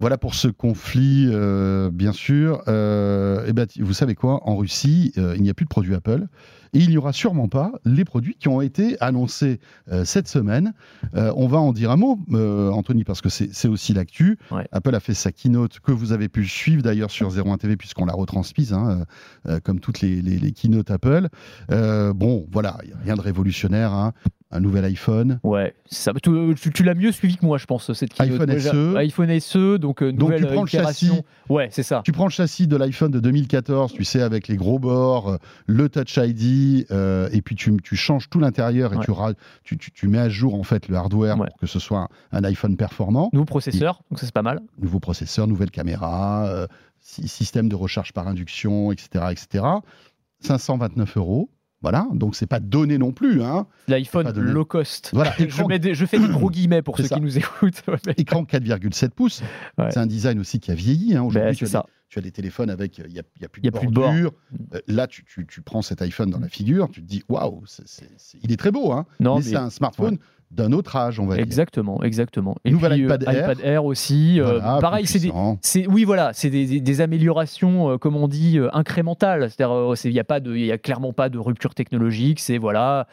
[0.00, 2.62] Voilà pour ce conflit, euh, bien sûr.
[2.68, 4.48] Euh, eh ben, vous savez quoi?
[4.48, 6.28] En Russie, euh, il n'y a plus de produits Apple.
[6.72, 9.58] Et il n'y aura sûrement pas les produits qui ont été annoncés
[10.04, 10.74] cette semaine.
[11.14, 14.38] On va en dire un mot, Anthony, parce que c'est aussi l'actu.
[14.50, 14.68] Ouais.
[14.70, 18.04] Apple a fait sa keynote que vous avez pu suivre d'ailleurs sur 01 TV puisqu'on
[18.04, 19.06] l'a retransmise, hein,
[19.64, 21.28] comme toutes les, les, les keynotes Apple.
[21.70, 23.94] Bon, voilà, il n'y a rien de révolutionnaire.
[23.94, 24.12] hein.
[24.50, 25.40] Un nouvel iPhone.
[25.42, 26.12] Ouais, ça.
[26.22, 28.40] Tu, tu- tu l'as mieux suivi que moi, je pense, cette keynote.
[28.48, 28.96] iPhone SE.
[28.96, 31.10] iPhone SE, donc euh, Donc, nouvelle tu prends le châssis.
[31.50, 32.00] Ouais, c'est ça.
[32.02, 35.36] Tu prends le châssis de l'iPhone de 2014, tu sais, avec les gros bords, euh,
[35.66, 39.04] le Touch ID, euh, et puis tu, tu changes tout l'intérieur et Ouais.
[39.64, 41.48] tu, mets à jour en fait le hardware Ouais.
[41.48, 43.28] pour que ce soit un, un iPhone performant.
[43.34, 44.60] Nouveau processeur, donc ça c'est pas mal.
[44.80, 46.66] Nouveau processeur, nouvelle caméra, euh,
[47.00, 49.64] sy- système de recharge par induction, etc., etc.
[50.40, 51.50] 529 euros.
[51.80, 53.40] Voilà, donc c'est pas donné non plus.
[53.42, 53.66] Hein.
[53.86, 55.10] L'iPhone low cost.
[55.12, 57.14] Voilà, je, écran, mets des- je fais des gros guillemets pour ceux ça.
[57.14, 57.82] qui nous écoutent.
[58.16, 59.42] Écran 4,7 pouces.
[59.78, 59.90] Ouais.
[59.92, 61.14] C'est un design aussi qui a vieilli.
[61.16, 61.22] hein.
[61.22, 61.66] Aujourd'hui, Ben, tu,
[62.08, 63.92] tu as des téléphones avec, il n'y a, plus Il y de a plus de
[63.92, 64.32] bordure.
[64.74, 67.62] Euh, là, tu, tu- tu prends cet iPhone dans la figure, tu te dis, waouh,
[68.42, 68.90] il est très beau.
[68.92, 69.06] Hein.
[69.20, 70.18] Non, mais mais- c'est un smartphone
[70.50, 71.44] d'un autre âge, on va dire.
[71.44, 72.56] Exactement, exactement.
[72.64, 73.42] Et Nouvel puis, euh, iPad Air.
[73.44, 74.40] iPad Air aussi.
[74.40, 75.12] euh, Voilà, pareil, plus
[75.62, 79.50] c'est des, oui voilà, c'est des, des- des améliorations, euh, comme on dit, euh, incrémentales.
[79.50, 82.40] C'est-à-dire, euh, c'est- il y a pas de, il a clairement pas de rupture technologique.
[82.40, 83.06] C'est voilà,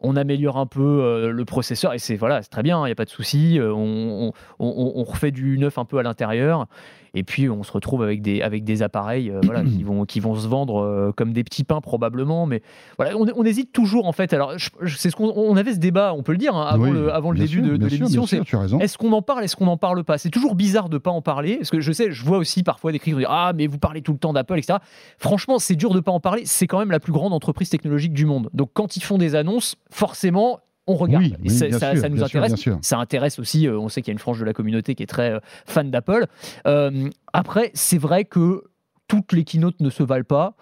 [0.00, 2.92] on améliore un peu euh, le processeur et c'est voilà, c'est très bien, il n'y
[2.92, 3.58] a pas de souci.
[3.58, 6.66] euh, on, on- on- on refait du neuf un peu à l'intérieur
[7.14, 10.20] et puis on se retrouve avec des avec des appareils euh, voilà, qui vont qui
[10.20, 12.46] vont se vendre euh, comme des petits pains probablement.
[12.46, 12.62] Mais
[12.96, 14.32] voilà, on, on hésite toujours en fait.
[14.32, 14.54] Alors
[14.96, 17.12] c'est ce qu'on on avait ce débat, on peut le dire hein, avant Oui, le
[17.12, 18.26] avant le bien début sûr, de, de l'émission.
[18.26, 18.40] C'est
[18.80, 20.18] est-ce qu'on en parle, est-ce qu'on n'en parle pas?
[20.18, 22.92] C'est toujours bizarre de pas en parler, parce que je sais, je vois aussi parfois
[22.92, 24.78] des critiques disent ah mais vous parlez tout le temps d'Apple, etc.
[25.18, 26.42] Franchement, c'est dur de pas en parler.
[26.44, 28.48] C'est quand même la plus grande entreprise technologique du monde.
[28.54, 31.24] Donc quand ils font des annonces, forcément, on regarde.
[31.24, 32.54] Oui, Et oui, ça, bien ça- sûr, ça nous sûr, intéresse.
[32.56, 32.78] sûr.
[32.82, 33.66] Ça intéresse aussi.
[33.68, 35.40] euh, on sait qu'il y a une frange de la communauté qui est très euh,
[35.66, 36.26] fan d'Apple.
[36.66, 38.64] Euh, après, c'est vrai que
[39.08, 40.54] toutes les keynotes ne se valent pas.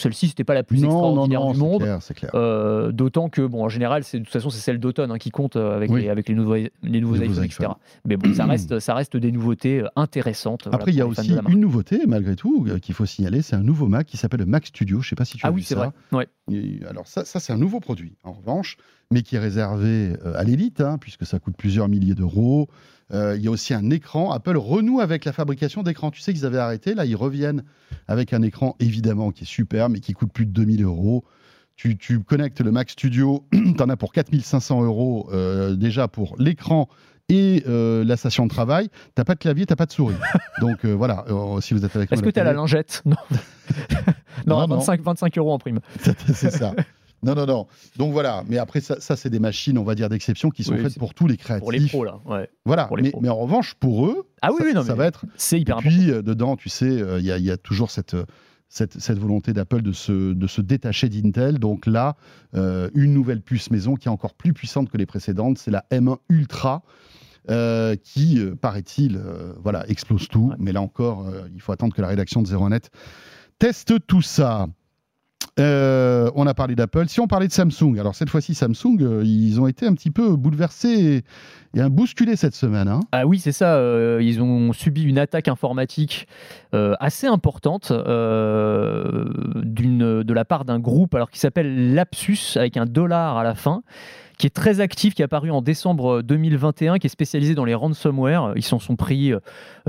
[0.00, 1.82] Celle-ci, c'était pas la plus Non, extraordinaire non, du monde.
[1.82, 2.30] clair, c'est clair.
[2.34, 5.30] Euh, D'autant que, bon, en général, c'est- de toute façon, c'est celle d'automne hein, qui
[5.30, 6.02] compte euh, avec, Oui.
[6.02, 7.70] les, avec les nouveaux, les nouveaux Les iPhones, etc.
[8.06, 10.68] Mais bon, ça reste, ça reste des nouveautés euh, intéressantes.
[10.72, 13.42] Après, il y a aussi une nouveauté, malgré tout, qu'il faut signaler.
[13.42, 15.00] C'est un nouveau Mac qui s'appelle le Mac Studio.
[15.00, 15.80] Je ne sais pas si tu as Ah vu oui, c'est ça.
[15.80, 15.90] vrai.
[16.12, 16.28] Ouais.
[16.50, 18.76] Et alors ça, ça c'est un nouveau produit, en revanche,
[19.10, 22.68] mais qui est réservé à l'élite, hein, puisque ça coûte plusieurs milliers d'euros.
[23.12, 24.32] Euh, il y a aussi un écran.
[24.32, 26.10] Apple renoue avec la fabrication d'écrans.
[26.10, 27.64] Tu sais qu'ils avaient arrêté, là ils reviennent
[28.06, 31.24] avec un écran évidemment qui est super, mais qui coûte plus de 2000 euros.
[31.76, 36.34] Tu, tu connectes le Mac Studio, tu en as pour 4500 euros euh, déjà pour
[36.38, 36.88] l'écran
[37.28, 38.88] et euh, la station de travail.
[39.14, 40.16] T'as pas de clavier, t'as pas de souris.
[40.60, 43.02] Donc euh, voilà, euh, si vous êtes avec Est-ce que à tu as la lingette?
[44.46, 44.60] Non.
[44.60, 44.76] non, Non, non.
[44.76, 45.80] 25, 25 euros en prime.
[46.34, 46.74] c'est ça.
[47.22, 47.66] Non, non, non.
[47.96, 48.44] Donc voilà.
[48.48, 50.98] Mais après, ça, ça, c'est des machines, on va dire, d'exception qui sont Oui, faites
[50.98, 51.62] pour tous les créatifs.
[51.62, 52.20] Pour les pros, là.
[52.26, 52.48] Ouais.
[52.64, 52.84] Voilà.
[52.84, 53.20] pour les Mais, pros.
[53.20, 55.24] mais en revanche, pour eux, Ah oui, ça, oui, non, ça va être.
[55.36, 55.96] c'est Et hyper important.
[55.96, 58.14] puis, euh, dedans, tu sais, euh, il y, a- il y a toujours cette.
[58.14, 58.24] euh,
[58.70, 61.58] Cette, cette volonté d'Apple de se, de se détacher d'Intel.
[61.58, 62.16] Donc là,
[62.54, 65.86] euh, une nouvelle puce maison qui est encore plus puissante que les précédentes, c'est la
[65.90, 66.82] M1 Ultra,
[67.48, 69.18] euh, qui, euh, paraît-il,
[69.62, 70.48] voilà, explose tout.
[70.50, 70.56] Ouais.
[70.58, 72.90] Mais là encore, il faut attendre que la rédaction de Zero Net
[73.58, 74.66] teste tout ça.
[75.58, 77.08] Euh, on a parlé d'Apple.
[77.08, 80.10] Si on parlait de Samsung, alors cette fois-ci, Samsung, euh, ils ont été un petit
[80.10, 81.24] peu bouleversés
[81.74, 82.86] et, bousculés cette semaine.
[82.88, 83.00] hein.
[83.12, 83.74] Ah oui, c'est ça.
[83.74, 86.28] euh, ils ont subi une attaque informatique
[86.72, 88.02] assez importante de
[90.32, 93.82] la part d'un groupe alors qui s'appelle Lapsus avec un dollar à la fin
[94.38, 97.74] qui est très actif, qui est apparu en décembre 2021, qui est spécialisé dans les
[97.74, 98.52] ransomware.
[98.54, 99.40] Ils s'en sont pris euh,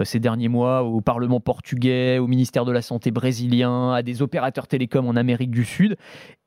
[0.04, 4.68] ces derniers mois au Parlement portugais, au ministère de la Santé brésilien, à des opérateurs
[4.68, 5.98] télécoms en Amérique du Sud.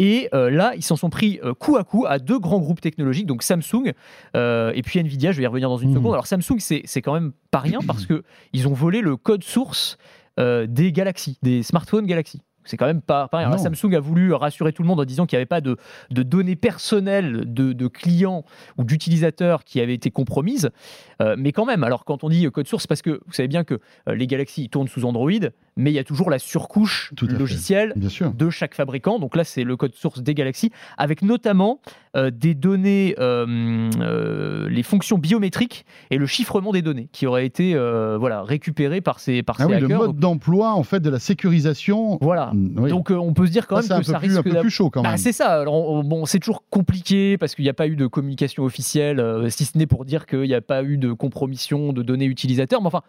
[0.00, 2.80] Et euh, là, ils s'en sont pris euh, coup à coup à deux grands groupes
[2.80, 3.92] technologiques, donc Samsung
[4.36, 5.30] euh, et puis Nvidia.
[5.32, 5.94] Je vais y revenir dans une Mhm.
[5.96, 6.12] seconde.
[6.14, 9.96] Alors Samsung, c'est quand même pas rien parce que ils ont volé le code source
[10.40, 12.40] euh, des Galaxy, des smartphones Galaxy.
[12.64, 13.28] C'est quand même pas.
[13.32, 13.58] Alors, Non.
[13.58, 15.76] Samsung a voulu rassurer tout le monde en disant qu'il n'y avait pas de,
[16.10, 18.44] de données personnelles de, de clients
[18.78, 20.70] ou d'utilisateurs qui avaient été compromises.
[21.20, 23.64] Euh, mais quand même, alors quand on dit code source, parce que vous savez bien
[23.64, 25.30] que euh, les Galaxy tournent sous Android,
[25.76, 29.18] mais il y a toujours la surcouche logicielle de chaque fabricant.
[29.18, 31.80] Donc là, c'est le code source des Galaxy, avec notamment
[32.16, 33.14] euh, des données,
[34.68, 37.74] les fonctions biométriques et le chiffrement des données qui auraient été
[38.18, 41.18] voilà, récupérées par ces, par Ah ces oui, le mode d'emploi en fait de la
[41.18, 42.18] sécurisation.
[42.20, 42.51] voilà.
[42.54, 42.90] Oui.
[42.90, 44.60] Donc euh, on peut se dire quand Ça, même que ça plus, un risque peu
[44.60, 45.18] plus chaud quand bah, même.
[45.18, 45.60] c'est ça.
[45.60, 49.20] Alors, on- bon, c'est toujours compliqué parce qu'il n'y a pas eu de communication officielle,
[49.20, 52.26] euh, si ce n'est pour dire qu'il n'y a pas eu de compromission de données
[52.26, 52.80] utilisateurs.
[52.80, 53.02] Mais enfin,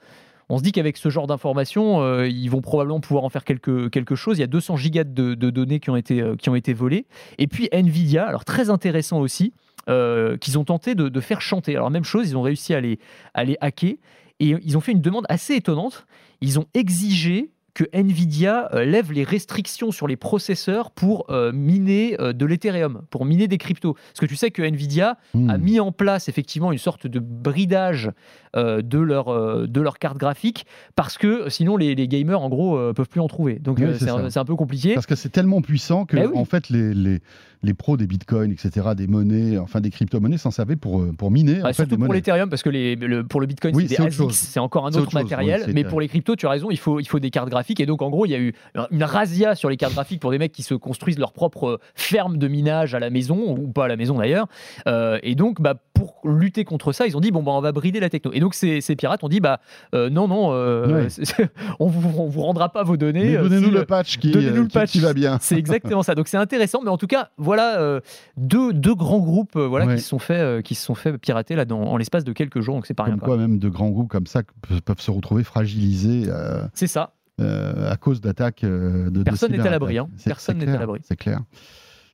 [0.50, 3.88] on se dit qu'avec ce genre d'informations, euh, ils vont probablement pouvoir en faire quelque,
[3.88, 4.38] quelque chose.
[4.38, 6.74] Il y a 200 gigas de, de données qui ont, été, euh, qui ont été
[6.74, 7.06] volées.
[7.38, 9.54] Et puis Nvidia, alors très intéressant aussi,
[9.90, 11.76] euh, qu'ils ont tenté de, de faire chanter.
[11.76, 13.00] Alors même chose, ils ont réussi à les,
[13.34, 13.94] à les hacker.
[14.40, 16.06] Et ils ont fait une demande assez étonnante.
[16.42, 22.20] Ils ont exigé que Nvidia euh, lève les restrictions sur les processeurs pour euh, miner
[22.20, 23.94] euh, de l'Ethereum, pour miner des cryptos.
[23.94, 25.18] Parce que tu sais que Nvidia
[25.50, 28.12] a mis en place effectivement une sorte de bridage
[28.56, 32.78] de, leur, euh, de leur carte graphique parce que sinon les, les gamers en gros
[32.78, 33.60] euh, peuvent plus en trouver.
[33.60, 34.94] Donc Oui, euh, c'est un, peu compliqué.
[34.94, 36.38] Parce que c'est tellement puissant que Eh oui.
[36.38, 37.20] en fait les, les,
[37.64, 41.32] les pros des bitcoins, etc., des monnaies, enfin des crypto-monnaies s'en servaient pour, euh, pour
[41.32, 43.76] miner Bah, en fait, surtout des pour l'Ethereum, parce que les, le- pour le Bitcoin,
[43.76, 43.88] Oui,
[44.32, 45.64] c'est encore un autre matériel.
[45.74, 47.78] mais pour les cryptos, tu as raison, il faut, il faut des cartes graphiques.
[47.78, 47.80] graphiques.
[47.80, 48.54] Et donc, en gros, il y a eu
[48.92, 52.38] une razzia sur les cartes graphiques pour des mecs qui se construisent leur propre ferme
[52.38, 54.48] de minage à la maison, ou pas à la maison d'ailleurs.
[54.88, 57.72] Euh, et donc, bah, pour lutter contre ça, ils ont dit bon, bah, on va
[57.72, 58.32] brider la techno.
[58.34, 59.62] Et donc, ces, ces pirates ont dit bah,
[59.96, 61.08] euh, non, non, euh,
[61.80, 63.38] on, vous, on vous rendra pas vos données.
[63.38, 64.92] Donnez-nous le patch qui, le patch.
[64.92, 65.38] qui, va bien.
[65.42, 66.14] C'est exactement ça.
[66.14, 66.82] Donc, c'est intéressant.
[66.84, 68.02] Mais en tout cas, voilà
[68.36, 71.64] deux, deux, grands groupes voilà, qui, se sont fait, qui se sont fait pirater là,
[71.64, 72.76] dans, en l'espace de quelques jours.
[72.76, 73.18] Donc, c'est pas rien.
[73.18, 74.42] Quoi, même de grands groupes comme ça
[74.86, 76.30] peuvent se retrouver fragilisés.
[76.74, 77.14] c'est ça.
[77.40, 79.98] à cause d'attaques de Personne n'est à l'abri.
[79.98, 80.10] Hein.
[80.26, 81.00] Personne n'est à l'abri.
[81.04, 81.40] C'est clair.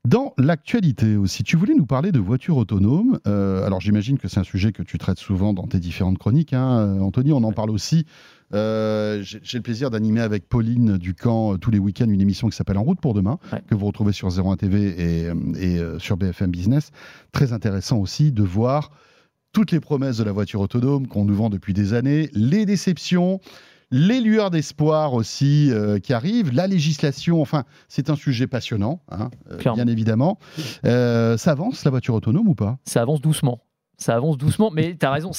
[0.07, 3.19] Dans l'actualité aussi, tu voulais nous parler de voitures autonomes.
[3.27, 6.53] Euh, alors j'imagine que c'est un sujet que tu traites souvent dans tes différentes chroniques.
[6.53, 6.79] Hein.
[6.79, 8.05] Euh, Anthony, on en parle aussi.
[8.53, 12.77] Euh, j'ai le plaisir d'animer avec Pauline Ducamp tous les week-ends une émission qui s'appelle
[12.77, 16.91] En route pour demain, que vous retrouvez sur 01 TV et, sur BFM Business.
[17.33, 18.91] Très intéressant aussi de voir
[19.51, 23.41] toutes les promesses de la voiture autonome qu'on nous vend depuis des années, les déceptions,
[23.91, 29.29] les lueurs d'espoir aussi euh, qui arrivent, la législation, enfin, c'est un sujet passionnant, hein,
[29.51, 30.37] euh, bien évidemment.
[30.85, 32.77] Euh, ça avance la voiture autonome ou pas?
[32.85, 33.63] Ça avance doucement
[34.01, 35.31] ça avance doucement, mais tu as raison.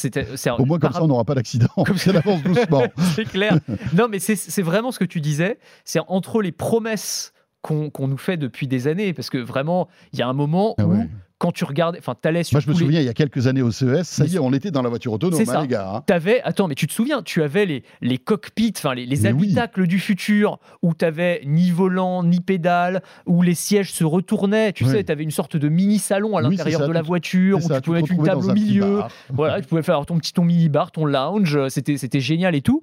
[0.58, 1.70] Au moins, comme ça, on n'aura pas d'accident.
[1.86, 2.82] Comme ça avance doucement.
[3.14, 3.58] c'est clair.
[3.94, 5.58] Non, mais c'est vraiment ce que tu disais.
[5.86, 7.32] C'est entre les promesses
[7.62, 10.84] qu'on nous fait depuis des années, parce que vraiment, il y a un moment ah
[10.84, 10.94] où
[11.40, 12.54] quand tu regardes, enfin, t'allais sur.
[12.56, 14.52] Moi, je me souviens, il y a quelques années au CES, ça y est, on
[14.52, 15.90] était dans la voiture autonome, hein, les gars.
[15.94, 16.02] Hein.
[16.04, 19.86] T'avais, attends, mais tu te souviens, tu avais les, les cockpits, enfin, les, les habitacles
[19.86, 24.74] du futur, où tu avais ni volant, ni pédale, où les sièges se retournaient.
[24.74, 27.74] Tu sais, tu avais une sorte de mini salon à l'intérieur de la voiture, où
[27.74, 29.00] tu pouvais mettre une table au milieu.
[29.32, 31.68] Voilà, tu pouvais faire ton petit ton mini bar, ton lounge.
[31.68, 32.82] C'était, c'était génial et tout.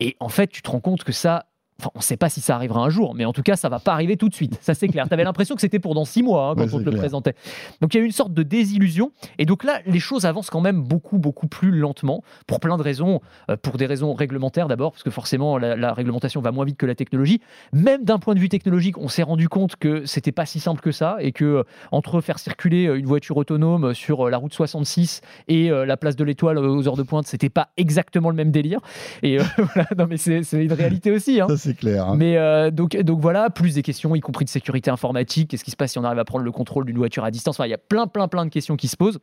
[0.00, 1.46] Et en fait, tu te rends compte que ça,
[1.78, 3.68] Enfin, on ne sait pas si ça arrivera un jour, mais en tout cas, ça
[3.68, 4.58] va pas arriver tout de suite.
[4.62, 5.06] Ça, c'est clair.
[5.08, 7.34] Tu avais l'impression que c'était pour dans six mois hein, quand on te le présentait.
[7.82, 9.12] Donc, il y a eu une sorte de désillusion.
[9.38, 12.82] Et donc là, les choses avancent quand même beaucoup, beaucoup plus lentement, pour plein de
[12.82, 13.20] raisons.
[13.50, 16.86] Euh, pour des raisons réglementaires d'abord, parce que forcément, la, réglementation va moins vite que
[16.86, 17.40] la technologie.
[17.72, 20.80] Même d'un point de vue technologique, on s'est rendu compte que c'était pas si simple
[20.80, 24.52] que ça et que euh, entre faire circuler euh, une voiture autonome sur la route
[24.52, 28.50] 66 et la place de l'Étoile aux heures de pointe, c'était pas exactement le même
[28.50, 28.80] délire.
[29.22, 29.38] Et
[29.74, 31.40] voilà, non, mais c'est une réalité aussi.
[31.40, 32.06] Hein c'est clair.
[32.06, 32.16] Hein.
[32.16, 35.50] Mais euh, donc, donc voilà, plus des questions, y compris de sécurité informatique.
[35.50, 37.60] Qu'est-ce qui se passe si on arrive à prendre le contrôle d'une voiture à distance
[37.62, 39.18] Il y a plein, plein, plein de questions qui se posent.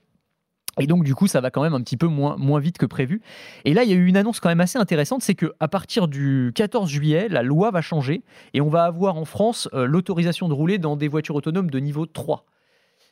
[0.79, 2.87] Et donc, du coup, ça va quand même un petit peu moins, moins vite que
[2.87, 3.21] prévu.
[3.63, 6.07] Et là, il y a eu une annonce quand même assez intéressante c'est qu'à partir
[6.07, 10.47] du 14 juillet, la loi va changer et on va avoir en France euh, l'autorisation
[10.47, 12.45] de rouler dans des voitures autonomes de niveau 3.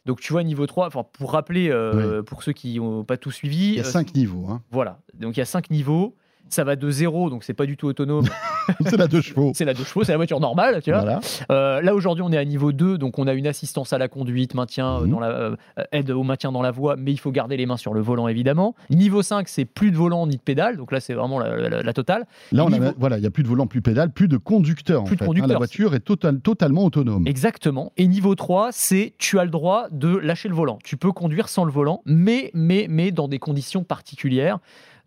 [0.07, 3.73] Donc, tu vois, niveau 3, pour rappeler, euh, pour ceux qui n'ont pas tout suivi.
[3.73, 4.47] Il y a 5 niveaux.
[4.49, 4.63] Hein.
[4.71, 4.99] Voilà.
[5.13, 6.15] Donc, il y a 5 niveaux
[6.49, 8.25] ça va de zéro, donc c'est pas du tout autonome.
[8.85, 9.51] c'est la deux chevaux.
[9.55, 11.19] c'est la deux chevaux, c'est la voiture normale, tu vois.
[11.49, 14.07] Euh, là aujourd'hui, on est à niveau 2, donc on a une assistance à la
[14.07, 15.11] conduite, maintien euh, mhm.
[15.11, 15.55] dans la, euh,
[15.91, 18.27] aide au maintien dans la voie, mais il faut garder les mains sur le volant
[18.27, 18.75] évidemment.
[18.89, 22.25] Niveau 5, c'est plus de volant ni de pédale, donc là c'est vraiment la, totale.
[22.51, 24.37] Là, on a, voilà, il y a plus de volant, plus de pédale, plus de
[24.37, 25.03] conducteur.
[25.03, 25.27] Plus de hein.
[25.27, 25.49] conducteur.
[25.49, 27.27] la voiture est totalement autonome.
[27.27, 27.91] Exactement.
[27.97, 30.79] Et niveau 3, c'est tu as le droit de lâcher le volant.
[30.83, 34.59] Tu peux conduire sans le volant, mais mais mais dans des conditions particulières.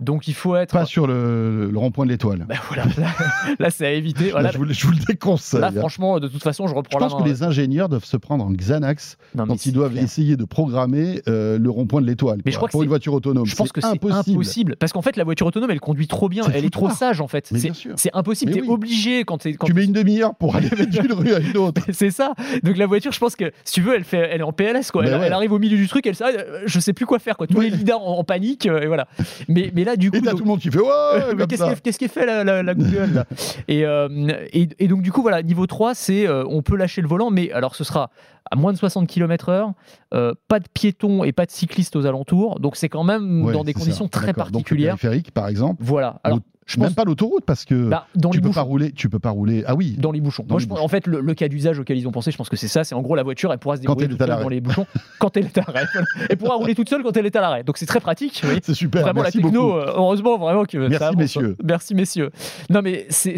[0.04, 0.72] Donc il faut être.
[0.72, 2.46] Pas sur le, rond-point de l'étoile.
[2.48, 2.84] Ben voilà,
[3.58, 4.30] là, c'est à éviter.
[4.30, 4.52] Voilà.
[4.52, 5.60] je, vous, le déconseille.
[5.60, 8.44] Là, franchement, de toute façon, je reprends je pense que les ingénieurs doivent se prendre
[8.44, 12.40] en Xanax quand ils doivent essayer de programmer euh, le rond-point de l'étoile.
[12.44, 13.46] Mais je crois que pour une voiture autonome.
[13.46, 14.76] Je pense que c'est impossible.
[14.76, 16.44] Parce qu'en fait, la voiture autonome, elle conduit trop bien.
[16.52, 17.52] elle est trop sage, en fait.
[17.96, 18.52] C'est impossible.
[18.52, 21.40] Tu es obligé quand, es, quand tu mets une demi-heure pour aller d'une rue à
[21.40, 21.82] une autre.
[21.90, 22.34] c'est ça.
[22.62, 24.90] Donc la voiture, je pense que si tu veux, elle, fait, elle est en PLS.
[24.90, 25.06] Quoi.
[25.06, 26.46] Elle, arrive au milieu du truc, elle s'arrête.
[26.66, 27.36] Je sais plus quoi faire.
[27.36, 27.46] Quoi.
[27.46, 28.66] Tous les leaders en, panique.
[28.66, 29.06] Euh, et voilà.
[29.48, 30.16] Mais, mais là, du coup.
[30.16, 31.46] Et tout le monde qui fait ouais,
[31.82, 33.24] qu'est-ce qui fait la, la, Google
[33.70, 37.08] euh, et, et, donc du coup voilà niveau 3 c'est euh, on peut lâcher le
[37.08, 38.10] volant mais alors ce sera
[38.50, 39.72] à moins de 60 km/h,
[40.12, 42.60] euh, pas de piétons et pas de cyclistes aux alentours.
[42.60, 44.94] Donc c'est quand même dans des conditions très particulières.
[44.94, 45.82] Donc, périphérique, par exemple.
[45.82, 46.20] Voilà.
[46.24, 48.92] Alors, je Même pas l'autoroute parce que bah, dans tu peux pas rouler.
[48.92, 49.64] Tu peux pas rouler.
[49.66, 49.96] Ah oui.
[49.98, 50.46] Dans les bouchons.
[50.48, 52.84] Moi, en fait, le, cas d'usage auquel ils ont pensé, je pense que c'est ça.
[52.84, 54.86] C'est en gros la voiture, elle pourra se débrouiller dans les bouchons
[55.18, 55.86] quand elle est à l'arrêt.
[56.30, 57.64] elle pourra rouler toute seule quand elle est à l'arrêt.
[57.64, 58.42] Donc c'est très pratique.
[58.62, 59.02] C'est super.
[59.02, 59.76] Vraiment la techno.
[59.76, 60.88] Euh, heureusement vraiment que.
[60.88, 61.56] Merci messieurs.
[61.62, 62.30] Merci messieurs.
[62.70, 63.36] Non mais c'est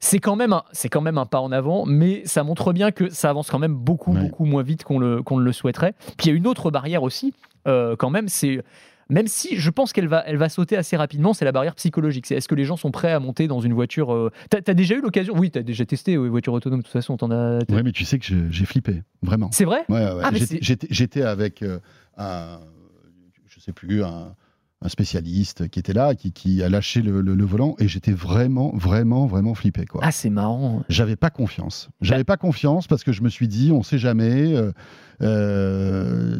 [0.00, 3.08] c'est quand même c'est quand même un pas en avant, mais ça montre bien que
[3.08, 5.94] ça avance quand même beaucoup beaucoup moins vite qu'on le qu'on le souhaiterait.
[6.18, 7.32] Puis il y a une autre barrière aussi,
[7.66, 8.62] euh, quand même, c'est
[9.08, 12.26] même si je pense qu'elle va, elle va sauter assez rapidement, c'est la barrière psychologique.
[12.26, 14.30] C'est est-ce que les gens sont prêts à monter dans une voiture euh...
[14.50, 17.16] T'as as déjà eu l'occasion Oui, t'as déjà testé une voiture autonome de toute façon.
[17.30, 17.58] As...
[17.70, 19.50] Oui, mais tu sais que j'ai flippé, vraiment.
[19.52, 19.84] C'est vrai?
[19.88, 20.22] Ouais, ouais.
[20.22, 21.78] Ah, J'étais avec euh,
[22.16, 22.60] un,
[23.46, 24.34] je sais plus, un,
[24.82, 29.26] un spécialiste qui était là, qui, qui a lâché le, volant, et j'étais vraiment, vraiment,
[29.26, 29.86] vraiment flippé.
[29.86, 30.00] Quoi.
[30.04, 30.82] Ah, c'est marrant.
[30.88, 31.88] J'avais pas confiance.
[32.00, 34.54] J'avais pas confiance parce que je me suis dit, on sait jamais.
[34.54, 34.72] Euh,
[35.22, 36.38] euh,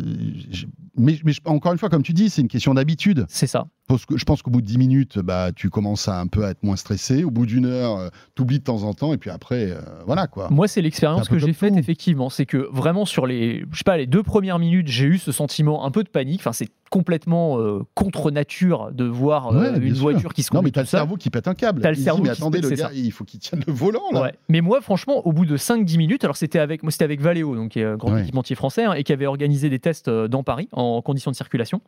[0.96, 3.24] mais, mais, encore une fois, comme tu dis, c'est une question d'habitude.
[3.28, 3.66] C'est ça.
[3.88, 6.44] Parce que je pense qu'au bout de 10 minutes, bah, tu commences à un peu
[6.44, 7.24] à être moins stressé.
[7.24, 9.12] Au bout d'une heure, tu oublies de temps en temps.
[9.12, 10.48] Et puis après, euh, voilà quoi.
[10.50, 12.30] Moi, c'est l'expérience que j'ai faite, effectivement.
[12.30, 15.32] C'est que vraiment, sur les, je sais pas, les deux premières minutes, j'ai eu ce
[15.32, 16.40] sentiment un peu de panique.
[16.40, 20.02] Enfin, c'est complètement euh, contre nature de voir euh, Ouais, une sûr.
[20.02, 21.82] voiture qui se Non, conduit mais t'as le cerveau qui pète un câble.
[21.82, 23.62] T'as le se dit, cerveau mais qui se pète, le gars, il faut qu'il tienne
[23.66, 24.22] le volant là.
[24.22, 24.34] Ouais.
[24.48, 27.72] Mais moi, franchement, au bout de 5-10 minutes, alors c'était avec, c'était avec Valeo, donc
[27.72, 28.22] qui est un grand Ouais.
[28.22, 31.36] équipementier français, hein, et qui avait organisé des tests euh, dans Paris en conditions de
[31.36, 31.80] circulation.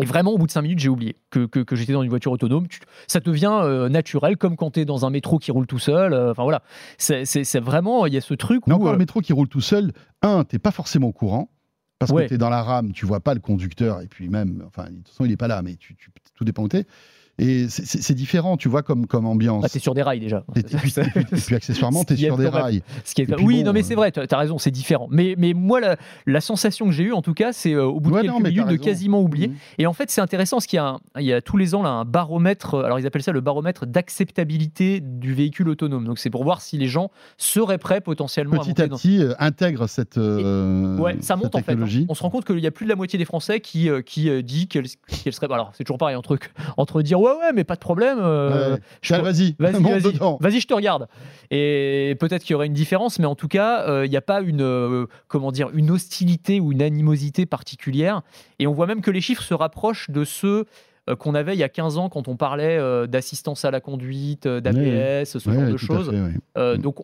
[0.00, 2.10] Et vraiment, au bout de 5 minutes, j'ai oublié que, que- que j'étais dans une
[2.10, 2.66] voiture autonome.
[3.06, 6.12] Ça devient euh, naturel, comme quand tu es dans un métro qui roule tout seul.
[6.14, 6.62] euh, Enfin voilà,
[6.98, 8.72] c'est vraiment, il y a ce truc où.
[8.72, 11.48] encore euh, le métro qui roule tout seul, un, t'es pas forcément au courant.
[11.98, 12.24] Parce Ouais.
[12.24, 14.96] que t'es dans la rame, tu vois pas le conducteur, et puis même, enfin, de
[14.96, 16.84] toute façon, il est pas là, mais tu, tu- tout dépend où t'es.
[17.38, 19.60] Et c'est- différent, tu vois, comme, comme ambiance.
[19.62, 20.42] bah, t'es sur des rails déjà.
[20.56, 22.82] Et puis, et puis- et puis accessoirement, Ce t'es sur des rails.
[23.04, 24.56] Ce qui est- Et puis oui, bon, non, mais euh, c'est vrai, tu as raison,
[24.56, 25.06] c'est différent.
[25.10, 25.96] Mais, mais moi, la,
[26.26, 28.32] la sensation que j'ai eue, en tout cas, c'est euh, au bout de Ouais, quelques
[28.32, 29.48] non, t'as minutes de quasiment oublier.
[29.48, 29.54] Mhm.
[29.78, 31.74] Et en fait, c'est intéressant parce qu'il y a, un- il y a tous les
[31.74, 36.04] ans là, un baromètre, euh, alors ils appellent ça le baromètre d'acceptabilité du véhicule autonome.
[36.06, 38.96] Donc c'est pour voir si les gens seraient prêts potentiellement à Petit à dans.
[38.96, 41.72] petit, euh, intègre cette, euh, Ouais, ça monte en fait.
[41.72, 41.86] hein.
[42.08, 44.00] On se rend compte qu'il y a plus de la moitié des Français qui, euh,
[44.02, 44.86] qui dit qu'elle
[45.22, 45.46] qu'elle serait.
[45.52, 46.38] Alors c'est toujours pareil entre,
[46.76, 48.18] entre dire ouais, ouais, mais pas de problème.
[48.20, 48.76] euh,
[49.10, 49.20] Ouais.
[49.20, 49.82] vas-y, Vas-y,
[50.40, 51.08] vas-y, je te regarde.
[51.50, 54.20] Et peut-être qu'il y aurait une différence, mais en tout cas, euh, il n'y a
[54.22, 58.22] pas une, euh, comment dire, une hostilité ou une animosité particulière.
[58.58, 60.64] Et on voit même que les chiffres se rapprochent de ceux
[61.08, 63.80] euh, qu'on avait il y a 15 ans quand on parlait euh, d'assistance à la
[63.80, 66.10] conduite, euh, d'ABS, ce genre ouais, de choses.
[66.10, 66.16] fait.
[66.58, 66.80] Euh, Mm.
[66.82, 66.96] donc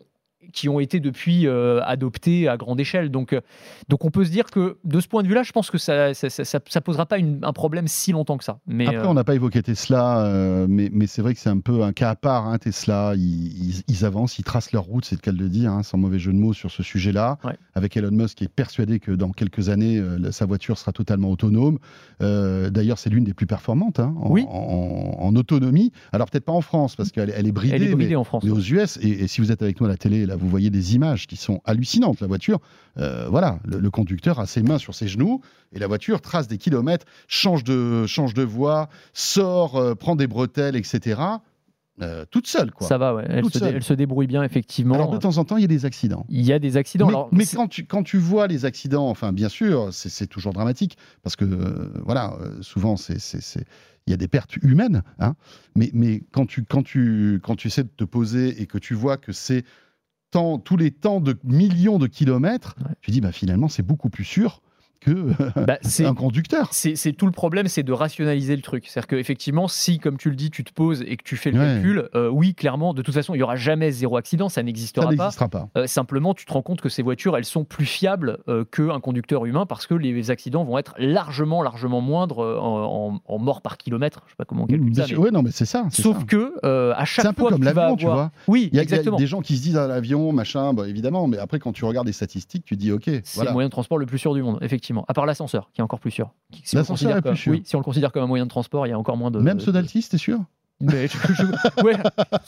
[0.51, 3.09] qui ont été depuis euh, adoptés à grande échelle.
[3.09, 3.41] Donc, euh,
[3.89, 6.09] donc on peut se dire que de ce point de vue-là, je pense que ça
[6.09, 8.59] ne ça, ça- ça posera pas une- un problème si longtemps que ça.
[8.67, 11.49] Mais, Après, euh, on n'a pas évoqué Tesla, euh, mais, mais c'est vrai que c'est
[11.49, 12.47] un peu un cas à part.
[12.47, 13.21] hein, Tesla, ils,
[13.77, 15.97] ils- ils avancent, ils tracent leur route, c'est le cas de le dire, hein, sans
[15.97, 17.37] mauvais jeu de mots sur ce sujet-là.
[17.43, 17.55] Ouais.
[17.75, 20.01] Avec Elon Musk qui est persuadé que dans quelques années,
[20.31, 21.79] sa voiture sera totalement autonome.
[22.19, 24.45] D'ailleurs, c'est l'une des plus performantes hein, en, Oui.
[24.49, 25.91] en- en autonomie.
[26.11, 28.23] Alors peut-être pas en France, parce qu'elle elle est bridée, elle est bridée mais, en
[28.23, 28.43] France.
[28.43, 28.97] mais aux US.
[29.01, 31.27] Et, et si vous êtes avec nous à la télé, là, vous voyez des images
[31.27, 32.19] qui sont hallucinantes.
[32.21, 32.59] La voiture,
[32.97, 35.41] euh, voilà, le, le conducteur a ses mains sur ses genoux
[35.71, 40.27] et la voiture trace des kilomètres, change de, change de voie, sort, euh, prend des
[40.27, 41.21] bretelles, etc.
[42.01, 42.87] euh, toute seule, quoi.
[42.87, 43.25] Ça va, ouais.
[43.29, 44.95] Elle, se, elle débrouille bien, effectivement.
[44.95, 46.25] Alors de temps en temps, il y a des accidents.
[46.29, 47.05] Il y a des accidents.
[47.05, 50.25] Mais, Alors, mais c'est- quand, tu, quand tu vois les accidents, enfin bien sûr, c'est
[50.27, 53.17] toujours dramatique parce que euh, voilà, euh, souvent c'est
[54.05, 55.35] il y a des pertes humaines, hein,
[55.77, 58.95] mais, mais quand, tu, quand, tu, quand tu sais de te poser et que tu
[58.95, 59.63] vois que c'est
[60.63, 62.95] tous les temps de millions de kilomètres, Ouais.
[63.01, 64.61] tu dis bah, finalement c'est beaucoup plus sûr
[65.03, 66.69] que bah, c'est un conducteur.
[66.71, 68.85] c'est tout le problème, c'est de rationaliser le truc.
[68.87, 71.59] C'est-à-dire qu'effectivement, si, comme tu le dis, tu te poses et que tu fais le
[71.59, 71.65] Ouais.
[71.65, 75.05] calcul, euh, oui, clairement, de toute façon, il n'y aura jamais zéro accident, ça n'existera
[75.07, 75.11] pas.
[75.11, 75.69] n'existera pas.
[75.77, 78.99] Euh, simplement, tu te rends compte que ces voitures, elles sont plus fiables euh, qu'un
[78.99, 83.39] conducteur humain parce que les accidents vont être largement, largement moindres euh, en, en- en
[83.39, 84.21] morts par kilomètre.
[84.25, 85.05] Je sais pas comment on calcule ça.
[85.09, 85.85] mais- Ouais, non, mais c'est ça.
[85.91, 86.23] Sauf ça.
[86.25, 88.31] que euh, à chaque C'est un peu fois comme l'avion, tu vois.
[88.47, 89.17] Oui, Il y, a, il y a exactement.
[89.17, 92.07] des gens qui se disent à l'avion, machin, bah, évidemment, mais après, quand tu regardes
[92.07, 93.51] les statistiques, tu dis, OK, C'est voilà.
[93.51, 94.92] le moyen de transport le plus sûr du monde, effectivement.
[95.07, 96.31] À part l'ascenseur, qui est encore plus sûr.
[96.51, 97.51] Qui- si on le L'ascenseur considère est plus comme- sûr.
[97.51, 99.31] Oui, si on le considère comme un moyen de transport, il y a encore moins
[99.31, 99.39] de.
[99.39, 100.39] Même ceux d'Altis, t'es sûr?
[100.81, 101.93] Mais je- je- ouais,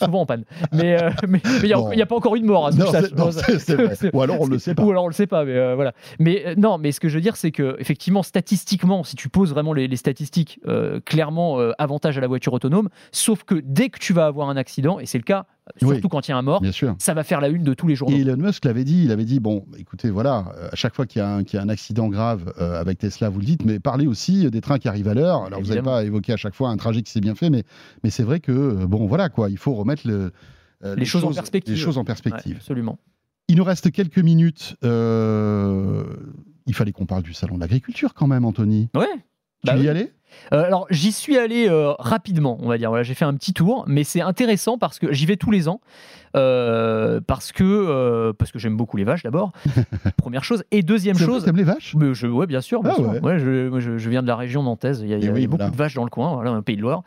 [0.02, 0.44] souvent en panne.
[0.72, 1.90] Mais euh, mais il n'y a, Bon.
[2.06, 3.94] pas encore eu de mort à ce Non, vrai.
[3.94, 4.82] C'est- Ou alors on ne le sait pas.
[4.82, 5.92] Ou alors on le sait pas, mais euh, voilà.
[6.18, 9.28] Mais euh, non, mais ce que je veux dire, c'est que effectivement, statistiquement, si tu
[9.30, 10.60] poses vraiment les, les statistiques,
[11.06, 12.88] clairement avantage à la voiture autonome.
[13.12, 15.46] Sauf que dès que tu vas avoir un accident, et c'est le cas,
[15.82, 15.94] Oui.
[15.94, 16.94] surtout quand il y a un mort, Bien sûr.
[16.98, 18.16] ça va faire la une de tous les journaux.
[18.16, 21.06] Et Elon Musk l'avait dit, il avait dit, bon, écoutez, voilà, euh, à chaque fois
[21.06, 23.44] qu'il y, a un- qu'il y a un accident grave euh, avec Tesla, vous le
[23.46, 25.44] dites, mais parlez aussi des trains qui arrivent à l'heure.
[25.44, 25.90] Alors vous Évidemment.
[25.96, 27.64] pas évoquer à chaque fois un trajet qui s'est bien fait, mais,
[28.04, 30.30] mais c'est vrai que, euh, bon, voilà, quoi, il faut remettre le,
[30.84, 31.74] euh, Les choses en perspective.
[31.74, 32.56] Les choses en Ouais, perspective.
[32.56, 32.98] absolument.
[33.48, 34.76] Il nous reste quelques minutes.
[34.84, 36.04] euh,
[36.66, 38.88] il fallait qu'on parle du salon de l'agriculture quand même, Anthony.
[38.94, 39.06] Ouais.
[39.14, 39.88] Tu Bah y oui.
[39.88, 40.12] allais?
[40.52, 42.88] Euh, alors j'y suis allé euh, rapidement, on va dire.
[42.90, 45.68] Voilà, j'ai fait un petit tour, mais c'est intéressant parce que j'y vais tous les
[45.68, 45.80] ans,
[46.36, 49.52] euh, parce que parce que j'aime beaucoup les vaches d'abord.
[50.16, 51.44] première chose, et deuxième chose.
[51.44, 51.94] T'aimes les vaches?
[51.96, 52.82] Mais je, ouais, bien sûr.
[52.82, 53.08] bien Ah sûr.
[53.10, 53.20] ouais.
[53.20, 55.00] Ouais, je, moi, je, je viens de la région nantaise.
[55.02, 56.04] Il y a, il y a- Et oui, il y a beaucoup de vaches dans
[56.04, 57.02] le coin, voilà, un pays de Loire.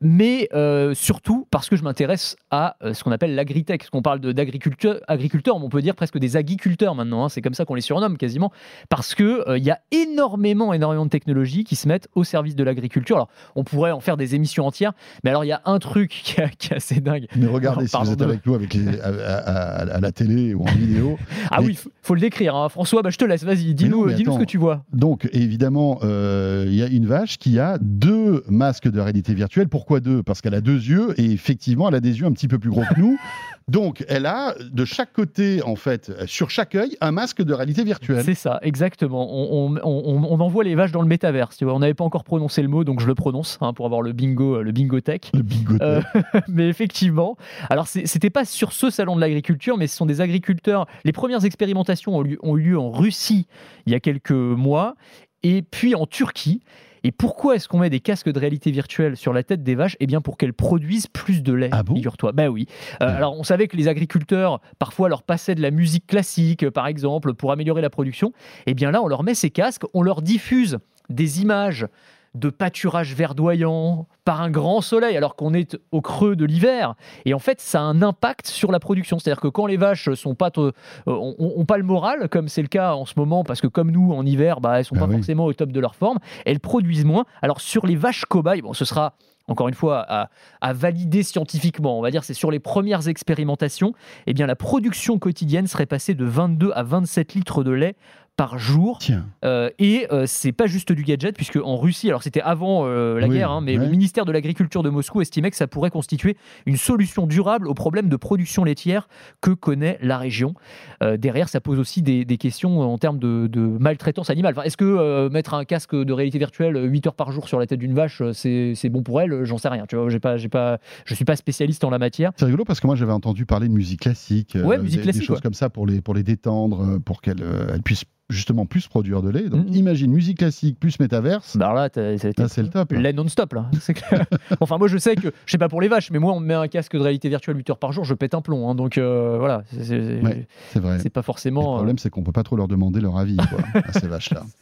[0.00, 0.48] Mais
[0.94, 3.78] surtout parce que je m'intéresse à ce qu'on appelle l'agritech.
[3.80, 7.24] Parce qu'on parle d'agriculteurs, agriculteurs, mais on peut dire presque des agiculteurs maintenant.
[7.24, 7.28] hein.
[7.28, 8.52] C'est comme ça qu'on les surnomme quasiment.
[8.88, 12.56] Parce que euh, il y a énormément, énormément de technologies qui se mettent au service
[12.56, 13.16] de l'agriculture.
[13.16, 16.10] Alors, on pourrait en faire des émissions entières, mais alors il y a un truc
[16.24, 17.26] qui est, qui est assez dingue.
[17.36, 20.00] Mais regardez, Non, si vous êtes de- avec nous avec les- à, à- à- à
[20.00, 21.18] la télé ou en vidéo.
[21.50, 22.56] Ah Mais- oui, faut, faut le décrire.
[22.56, 22.68] hein.
[22.68, 23.44] François, bah, je te laisse.
[23.44, 24.84] Vas-y, dis-nous, dis-nous ce que tu vois.
[24.92, 29.68] Donc, évidemment, euh, il y a une vache qui a deux masques de réalité virtuelle.
[29.68, 30.22] Pourquoi deux?
[30.22, 32.70] Parce qu'elle a deux yeux et effectivement, elle a des yeux un petit peu plus
[32.70, 33.18] gros que nous.
[33.68, 37.84] Donc, elle a de chaque côté, en fait, sur chaque œil, un masque de réalité
[37.84, 38.24] virtuelle.
[38.24, 39.28] C'est ça, exactement.
[39.30, 41.56] On, on- on- on envoie les vaches dans le métaverse.
[41.58, 41.74] Tu vois.
[41.74, 44.12] On n'avait pas encore prononcé le mot, donc je le prononce hein, pour avoir le
[44.12, 45.20] bingo, le bingo tech.
[45.34, 45.84] Le bigoté.
[45.84, 46.00] Euh,
[46.48, 47.36] mais effectivement,
[47.70, 50.86] alors c'était pas sur ce salon de l'agriculture, mais ce sont des agriculteurs.
[51.04, 53.46] Les premières expérimentations ont, lieu- ont eu lieu en Russie
[53.86, 54.94] il y a quelques mois,
[55.42, 56.62] et puis en Turquie.
[57.08, 59.96] Et pourquoi est-ce qu'on met des casques de réalité virtuelle sur la tête des vaches?
[59.98, 61.70] Eh bien, pour qu'elles produisent plus de lait.
[61.72, 61.94] Ah bon?
[61.94, 62.32] Figure-toi.
[62.32, 62.66] Bah oui.
[63.00, 63.14] Euh, Ouais.
[63.14, 67.32] Alors, on savait que les agriculteurs parfois leur passaient de la musique classique, par exemple,
[67.32, 68.34] pour améliorer la production.
[68.66, 70.76] Eh bien là, on leur met ces casques, on leur diffuse
[71.08, 71.86] des images
[72.34, 76.94] de pâturage verdoyant par un grand soleil alors qu'on est au creux de l'hiver.
[77.24, 79.18] Et en fait ça a un impact sur la production.
[79.18, 80.72] C'est à dire que quand les vaches sont pas euh,
[81.06, 83.90] ont, ont pas le moral comme c'est le cas en ce moment parce que comme
[83.90, 85.14] nous en hiver bah elles sont Ah pas oui.
[85.14, 87.24] forcément au top de leur forme elles produisent moins.
[87.42, 89.14] Alors sur les vaches cobayes bon ce sera
[89.50, 90.28] encore une fois, à,
[90.60, 93.94] à valider scientifiquement, on va dire, c'est sur les premières expérimentations,
[94.26, 97.96] eh bien, la production quotidienne serait passée de 22 à 27 litres de lait
[98.38, 99.00] par jour.
[99.44, 103.18] Euh, et euh, c'est pas juste du gadget, puisque en Russie, alors c'était avant euh,
[103.18, 103.84] la Oui, guerre, hein, mais ouais.
[103.84, 107.74] le ministère de l'Agriculture de Moscou estimait que ça pourrait constituer une solution durable au
[107.74, 109.08] problème de production laitière
[109.40, 110.54] que connaît la région.
[111.02, 114.54] Euh, derrière, ça pose aussi des, des questions en termes de, de maltraitance animale.
[114.56, 117.66] Enfin, Est-ce que mettre un casque de réalité virtuelle 8 heures par jour sur la
[117.66, 119.42] tête d'une vache, c'est bon pour elle?
[119.46, 119.84] J'en sais rien.
[119.88, 122.30] Tu vois, pas, pas, je suis pas spécialiste en la matière.
[122.36, 125.36] C'est rigolo parce que moi j'avais entendu parler de musique classique, Ouais, musique des, choses
[125.38, 125.42] ouais.
[125.42, 127.42] comme ça pour les, pour les détendre, pour qu'elles
[127.74, 129.48] elles puissent justement plus produire de lait.
[129.48, 129.74] Donc Mhm.
[129.74, 131.56] imagine musique classique plus métaverse.
[131.56, 132.92] Bah là, t'as- ça a été- Là, c'est le top.
[132.92, 133.00] là.
[133.00, 133.70] lait non-stop là.
[133.94, 134.26] Clair.
[134.60, 136.46] enfin, moi je sais que, je sais pas pour les vaches, mais moi on me
[136.46, 138.68] met un casque de réalité virtuelle 8 heures par jour, je pète un plomb.
[138.68, 138.74] hein.
[138.74, 140.98] donc euh, voilà, c'est- Ouais, vrai.
[141.00, 141.72] c'est pas Le forcément.
[141.72, 144.42] euh, problème, c'est qu'on peut pas trop leur demander leur avis quoi, à ces vaches-là.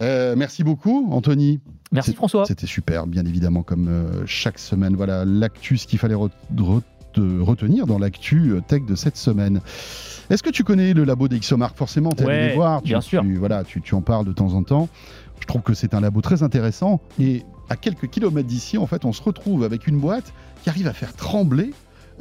[0.00, 1.58] Euh, merci beaucoup, Anthony.
[1.90, 2.44] Merci François.
[2.46, 4.94] C'était super, bien évidemment, comme euh, chaque semaine.
[4.94, 6.82] Voilà l'actu, ce qu'il fallait re- re-
[7.18, 9.60] de retenir dans l'actu euh, tech de cette semaine.
[10.30, 11.76] Est-ce que tu connais le labo d'Ixomark?
[11.76, 12.82] Forcément, tu es allé Ouais, les voir.
[12.82, 13.22] Tu, bien sûr.
[13.22, 14.88] tu- voilà, tu, tu en parles de temps en temps.
[15.40, 17.00] Je trouve que c'est un labo très intéressant.
[17.20, 20.86] Et à quelques kilomètres d'ici, en fait, on se retrouve avec une boîte qui arrive
[20.88, 21.72] à faire trembler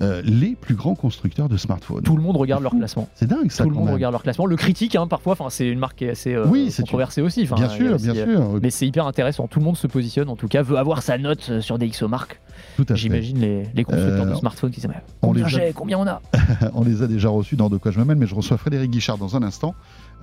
[0.01, 2.03] euh, les plus grands constructeurs de smartphones.
[2.03, 3.07] Tout le monde regarde leur classement.
[3.15, 3.63] C'est dingue ça.
[3.63, 3.93] Tout le monde même.
[3.95, 4.45] regarde leur classement.
[4.45, 7.45] Le critique, hein, parfois, c'est une marque qui est assez euh, Oui, controversée aussi.
[7.45, 8.59] Bien sûr, aussi, bien euh, sûr.
[8.61, 9.47] Mais c'est hyper intéressant.
[9.47, 11.87] Tout le monde se positionne, en tout cas, veut avoir sa note euh, sur des
[11.89, 12.95] fait.
[12.95, 15.73] J'imagine les, les constructeurs Euh, de smartphones qui disent mais on combien les a- j'ai,
[15.73, 16.21] combien on a?
[16.73, 18.91] On les a déjà reçus dans De quoi je me mêle, mais je reçois Frédéric
[18.91, 19.73] Guichard dans un instant.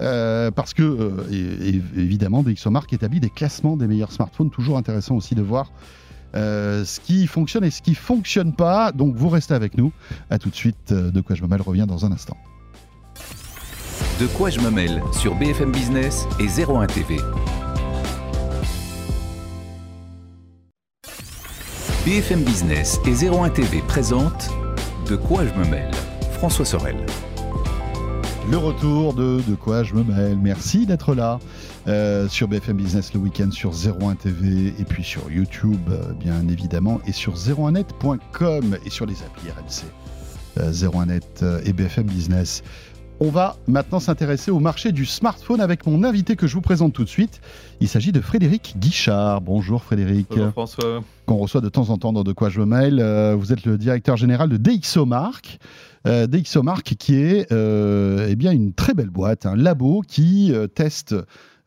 [0.00, 4.50] euh, parce que, euh, et- et- évidemment, DxOMark établit des classements des meilleurs smartphones.
[4.50, 5.70] Toujours intéressant aussi de voir
[6.34, 8.92] euh, ce qui fonctionne et ce qui fonctionne pas.
[8.92, 9.92] Donc, vous restez avec nous.
[10.30, 10.92] À tout de suite.
[10.92, 12.36] euh, De quoi je me mêle revient dans un instant.
[14.20, 17.16] De quoi je me mêle sur BFM Business et 01 TV.
[22.04, 24.50] BFM Business et 01 TV présentent
[25.08, 25.90] De quoi je me mêle.
[26.32, 26.96] François Sorel.
[28.50, 30.38] Le retour de De quoi je me mêle.
[30.40, 31.38] Merci d'être là
[31.88, 36.46] euh, sur BFM Business le week-end sur 01 TV et puis sur YouTube, euh, bien
[36.48, 39.84] évidemment, et sur 01net.com et sur les applis RMC.
[40.58, 42.62] euh, 01net euh, et BFM Business.
[43.20, 46.92] On va maintenant s'intéresser au marché du smartphone avec mon invité que je vous présente
[46.92, 47.40] tout de suite.
[47.80, 49.40] Il s'agit de Frédéric Guichard.
[49.40, 51.00] Bonjour Frédéric, Bonjour François.
[51.26, 53.02] qu'on reçoit de temps en temps dans De quoi je me mêle.
[53.38, 55.58] Vous êtes le directeur général de DxOMark.
[56.06, 56.26] Euh,
[56.98, 61.14] qui est euh, eh bien une très belle boîte, un labo qui euh, teste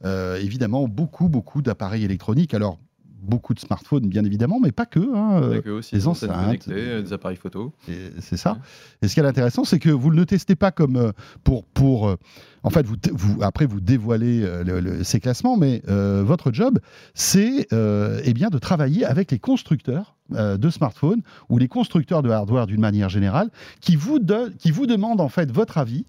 [0.06, 2.54] euh, évidemment beaucoup beaucoup d'appareils électroniques.
[2.54, 2.80] Alors
[3.20, 5.00] beaucoup de smartphones bien évidemment, mais pas que.
[5.00, 6.30] hein, eux aussi les des enceintes.
[6.70, 7.74] des appareils photo.
[8.20, 8.60] C'est ça.
[9.02, 11.12] Et ce qui est intéressant, c'est que vous ne le testez pas comme
[11.44, 12.16] pour pour.
[12.64, 16.80] en fait, vous, après vous dévoilez le- le- ces classements, mais euh, votre job,
[17.16, 22.22] c'est euh, eh bien de travailler avec les constructeurs euh, de smartphones ou les constructeurs
[22.24, 23.50] de hardware d'une manière générale,
[23.82, 24.20] qui vous
[24.60, 26.06] qui vous demandent en fait votre avis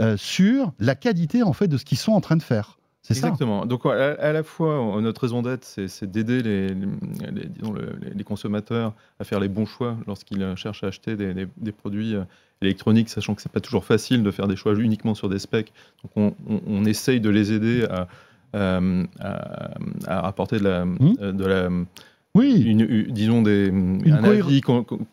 [0.00, 2.78] euh, sur la qualité en fait de ce qu'ils sont en train de faire.
[3.04, 3.26] C'est ça?
[3.26, 3.66] Exactement.
[3.66, 6.74] Donc à, à la fois, notre raison d'être, c'est c'est d'aider les, les-
[7.34, 10.86] les- disons, le- les- les consommateurs à faire les bons choix lorsqu'ils euh, cherchent à
[10.86, 12.14] acheter des, des- des produits
[12.60, 15.72] électroniques, sachant que c'est pas toujours facile de faire des choix uniquement sur des specs.
[16.04, 18.06] Donc on, on- on essaye de les aider à,
[18.52, 18.80] à,
[20.06, 21.68] à apporter de la, de la
[22.34, 22.62] Oui.
[22.66, 24.62] une, une- disons des, un avis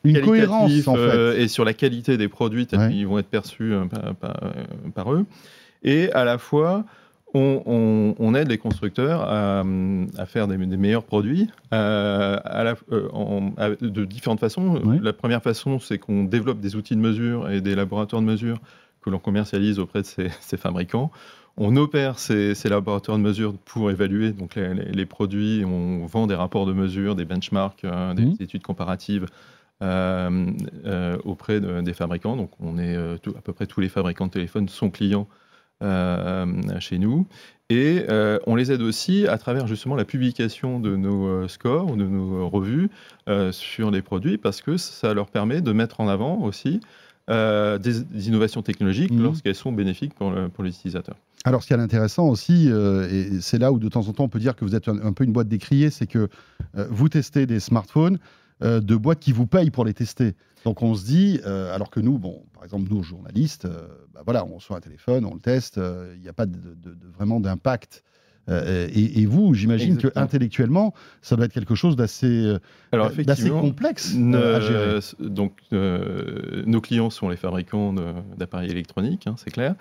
[0.05, 0.99] une cohérence, en fait.
[1.01, 2.89] euh, et sur la qualité des produits tels Ouais.
[2.91, 5.25] qu'ils vont être perçus euh, par, par- euh, par eux.
[5.83, 6.85] Et à la fois,
[7.33, 9.63] on, on- on aide les constructeurs à,
[10.17, 12.75] à faire des, des meilleurs produits à la-
[13.13, 14.77] en- à- de différentes façons.
[14.83, 14.99] Ouais.
[15.03, 18.59] La première façon, c'est qu'on développe des outils de mesure et des laboratoires de mesure
[19.01, 21.11] que l'on commercialise auprès de ces, ces fabricants.
[21.61, 25.63] On opère ces, ces laboratoires de mesure pour évaluer donc les, les- les produits.
[25.65, 28.35] On vend des rapports de mesure, des benchmarks, euh, des Mhm.
[28.39, 29.25] études comparatives
[31.25, 32.35] auprès des fabricants.
[32.35, 35.27] Donc, on est à peu près tous les fabricants de téléphones sont clients
[36.79, 37.25] chez nous.
[37.69, 38.05] Et
[38.45, 42.49] on les aide aussi à travers justement la publication de nos scores ou de nos
[42.49, 42.89] revues
[43.51, 46.81] sur les produits parce que ça leur permet de mettre en avant aussi
[47.29, 49.23] des, innovations technologiques mmh.
[49.23, 51.15] lorsqu'elles sont bénéfiques pour, pour les utilisateurs.
[51.45, 54.25] Alors, ce qui est intéressant aussi, euh, et c'est là où de temps en temps
[54.25, 56.27] on peut dire que vous êtes un, peu une boîte décriée, c'est que
[56.77, 58.19] euh, vous testez des smartphones
[58.61, 60.35] euh, de boîtes qui vous payent pour les tester.
[60.65, 63.65] Donc on se dit, alors que nous, bon, par exemple nous journalistes,
[64.13, 65.79] bah voilà, on reçoit un téléphone, on le teste,
[66.15, 66.57] il n'y a pas de,
[67.17, 68.03] vraiment d'impact.
[68.49, 72.57] Et, vous, j'imagine que intellectuellement, ça doit être quelque chose d'assez
[73.51, 74.99] complexe à gérer.
[75.21, 77.93] Donc, nos clients sont les fabricants
[78.37, 79.75] d'appareils électroniques, hein, c'est clair.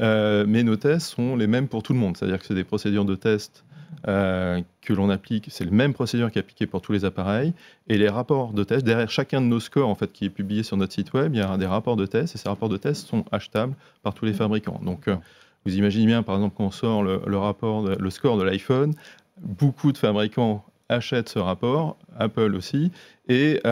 [0.00, 2.16] Euh, mais nos tests sont les mêmes pour tout le monde.
[2.16, 3.64] C'est-à-dire que c'est des procédures de test
[4.08, 7.54] euh, que l'on applique, c'est le même procédure qui est appliquée pour tous les appareils.
[7.88, 10.62] Et les rapports de test, derrière chacun de nos scores en fait, qui est publié
[10.62, 12.76] sur notre site web, il y a des rapports de test et ces rapports de
[12.76, 14.80] test sont achetables par tous les fabricants.
[14.82, 15.16] Donc euh,
[15.64, 18.94] vous imaginez bien, par exemple, qu'on sort le, rapport, le score de l'iPhone,
[19.40, 22.92] beaucoup de fabricants achètent ce rapport, Apple aussi,
[23.28, 23.62] et,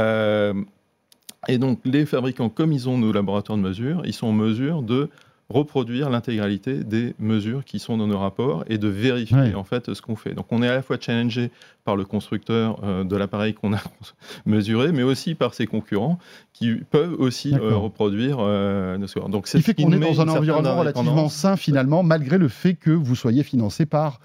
[1.49, 4.81] et donc les fabricants, comme ils ont nos laboratoires de mesure, ils sont en mesure
[4.81, 5.11] de
[5.53, 10.03] reproduire l'intégralité des mesures qui sont dans nos rapports et de vérifier en fait ce
[10.03, 10.35] qu'on fait.
[10.35, 11.51] Donc on est à la fois challengé
[11.85, 13.81] par le constructeur euh, de l'appareil qu'on a
[14.47, 16.19] mesuré, mais aussi par ses concurrents
[16.53, 19.29] qui peuvent aussi euh, reproduire euh, nos scores.
[19.29, 22.49] Donc c'est ce qui fait qu'on est dans un environnement relativement sain finalement, malgré le
[22.49, 24.21] fait que vous soyez financé par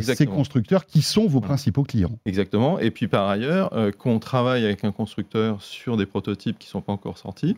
[0.00, 2.18] ces constructeurs qui sont vos principaux clients.
[2.24, 2.78] Exactement.
[2.78, 6.80] Et puis par ailleurs, qu'on travaille avec un constructeur sur des prototypes qui ne sont
[6.80, 7.54] pas encore sortis,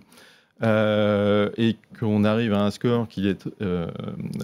[0.63, 3.91] euh, et qu'on arrive à un score qui est, euh,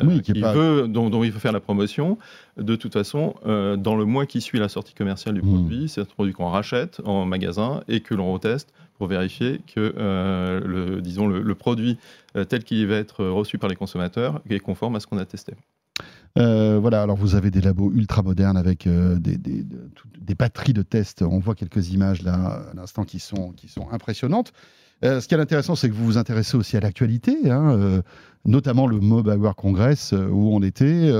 [0.02, 2.18] veut, dont, il faut faire la promotion,
[2.58, 5.54] de toute façon, euh, dans le mois qui suit la sortie commerciale du hmm.
[5.54, 9.94] produit, c'est un produit qu'on rachète en magasin et que l'on reteste pour vérifier que
[9.96, 11.98] le, disons, le, produit
[12.48, 15.54] tel qu'il va être reçu par les consommateurs est conforme à ce qu'on a testé.
[16.36, 19.64] voilà, alors vous avez des labos ultra modernes avec des, des,
[20.20, 21.22] des, batteries de tests.
[21.22, 24.52] On voit quelques images là à l'instant qui sont, qui sont impressionnantes.
[25.04, 28.02] Euh, ce qui est intéressant, c'est que vous vous intéressez aussi à l'actualité, hein, euh,
[28.44, 31.10] notamment le Mobile World Congress euh, où on était,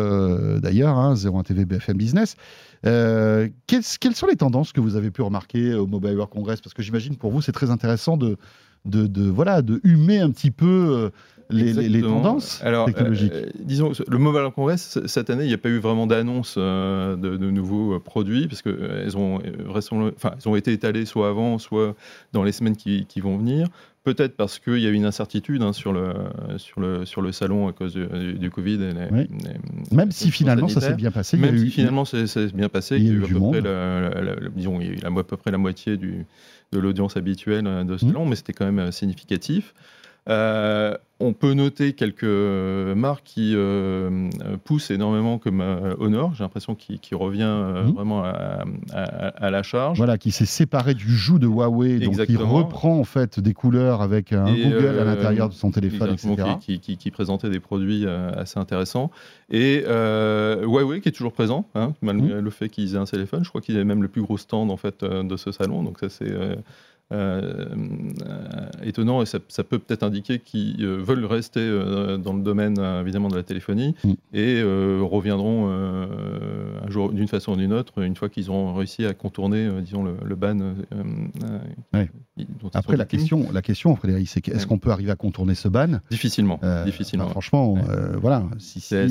[0.61, 2.37] d'ailleurs, hein, 01 TV BFM Business.
[2.83, 6.61] Quelles, sont les tendances que vous avez pu remarquer au Mobile World Congress?
[6.61, 8.37] Parce que j'imagine pour vous, c'est très intéressant de,
[8.85, 11.11] de, voilà, de humer un petit peu
[11.53, 15.69] les, tendances Alors, technologiques euh, Disons, le Mobile Congress, cette année, il n'y a pas
[15.69, 19.41] eu vraiment d'annonce euh, de, nouveaux euh, produits, parce qu'elles ont,
[20.17, 21.95] enfin, elles ont été étalées soit avant, soit
[22.33, 23.69] dans les semaines qui, vont venir.
[24.05, 26.13] Peut-être parce qu'il y a eu une incertitude hein, sur, le,
[26.57, 28.79] sur, le, sur le salon à cause du, Covid.
[29.93, 31.37] même si finalement ça s'est bien passé.
[31.37, 34.11] Même si finalement ça s'est bien passé, il y a eu, à peu près la,
[34.57, 36.27] disons, il y a eu à peu près la moitié du,
[36.73, 38.09] de l'audience habituelle de ce mmh.
[38.09, 39.73] salon, mais c'était quand même significatif.
[40.29, 44.29] Euh, on peut noter quelques marques qui euh,
[44.65, 47.93] poussent énormément comme euh, Honor, j'ai l'impression qu'il revient mhm.
[47.93, 49.99] vraiment à, la charge.
[49.99, 54.03] Voilà, qui s'est séparé du joug de Huawei, donc qui reprend en fait des couleurs
[54.03, 56.57] avec un Google à l'intérieur de son téléphone, etc.
[56.61, 59.11] Qui, présentait des produits assez intéressants.
[59.51, 62.41] Et Huawei qui est toujours présent, hein, malgré mhm.
[62.41, 63.45] le fait qu'ils aient un téléphone.
[63.45, 66.01] Je crois qu'ils avaient même le plus gros stand en fait de ce salon, donc
[66.01, 66.33] ça c'est
[68.83, 71.61] étonnant et ça, peut peut-être indiquer qu'ils euh, veulent rester
[72.19, 74.13] dans le domaine évidemment de la téléphonie mm.
[74.35, 79.15] et reviendront un jour d'une façon ou d'une autre une fois qu'ils auront réussi à
[79.15, 80.75] contourner disons le, ban.
[82.75, 86.01] Après la question, la question Frédéric, c'est est-ce qu'on peut arriver à contourner ce ban?
[86.11, 86.61] Difficilement.
[86.85, 87.29] difficilement.
[87.29, 87.77] franchement,
[88.21, 88.45] voilà.
[88.59, 89.07] Si, c'est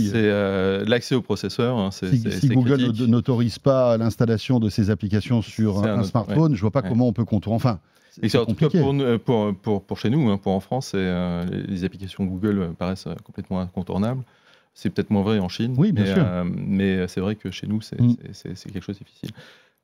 [0.86, 1.78] l'accès au processeur.
[1.78, 6.82] Hein, si, Google n'autorise pas l'installation de ces applications sur un, smartphone, je vois pas
[6.82, 7.56] comment on peut contourner.
[7.56, 7.80] Enfin,
[8.22, 8.70] et en tout cas,
[9.24, 13.16] pour, pour, pour, chez nous, hein, pour en France, euh, les, applications Google paraissent euh,
[13.24, 14.24] complètement incontournables.
[14.74, 16.24] C'est peut-être moins vrai en Chine, oui, bien mais, sûr.
[16.26, 18.16] Euh, mais c'est vrai que chez nous, mm.
[18.34, 19.32] c'est quelque chose de difficile.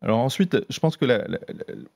[0.02, 1.26] Alors ensuite, je pense que la,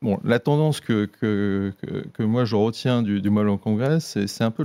[0.02, 1.72] bon, la tendance que, que,
[2.14, 4.64] que, moi je retiens du, du Mobile Congress, c'est un peu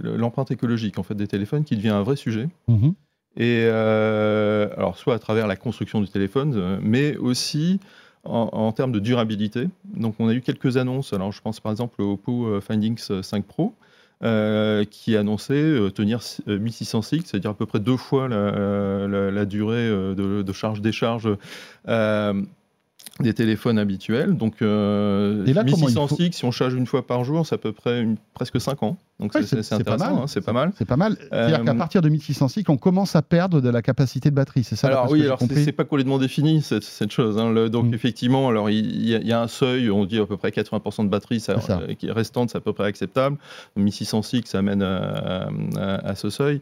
[0.00, 2.48] l'empreinte écologique en fait, des téléphones qui devient un vrai sujet.
[2.68, 2.94] Mm-hmm.
[3.38, 7.80] Et alors soit à travers la construction du téléphone, mais aussi
[8.28, 9.68] en, termes de durabilité.
[9.84, 11.12] Donc on a eu quelques annonces.
[11.12, 13.74] Alors je pense par exemple au Oppo euh, Findings 5 Pro.
[14.22, 19.90] Euh, qui annonçait euh, tenir 1600 cycles, c'est-à-dire à peu près deux fois la, durée
[19.90, 21.28] de, charge-décharge
[23.20, 24.36] des téléphones habituels.
[24.36, 27.54] Donc, euh, Et là, comment il 1606, si on charge une fois par jour, c'est
[27.54, 28.98] à peu près une- presque 5 ans.
[29.18, 30.22] Donc, Ouais, c'est- c'est c'est pas intéressant, mal.
[30.24, 30.72] hein, c'est pas mal.
[30.76, 31.16] C'est pas mal.
[31.18, 34.64] C'est-à-dire Euh, qu'à partir de 1606, on commence à perdre de la capacité de batterie.
[34.64, 37.38] C'est ça alors oui, alors c'est pas complètement défini cette, cette chose.
[37.38, 37.50] hein.
[37.50, 37.94] Le- donc Mm.
[37.94, 40.50] effectivement, alors il y, a- il y a un seuil, on dit à peu près
[40.52, 41.80] 80% de batterie, ça, C'est ça.
[41.88, 43.38] euh, qui est restante, c'est à peu près acceptable.
[43.76, 46.60] 1606, ça amène à, à- à ce seuil.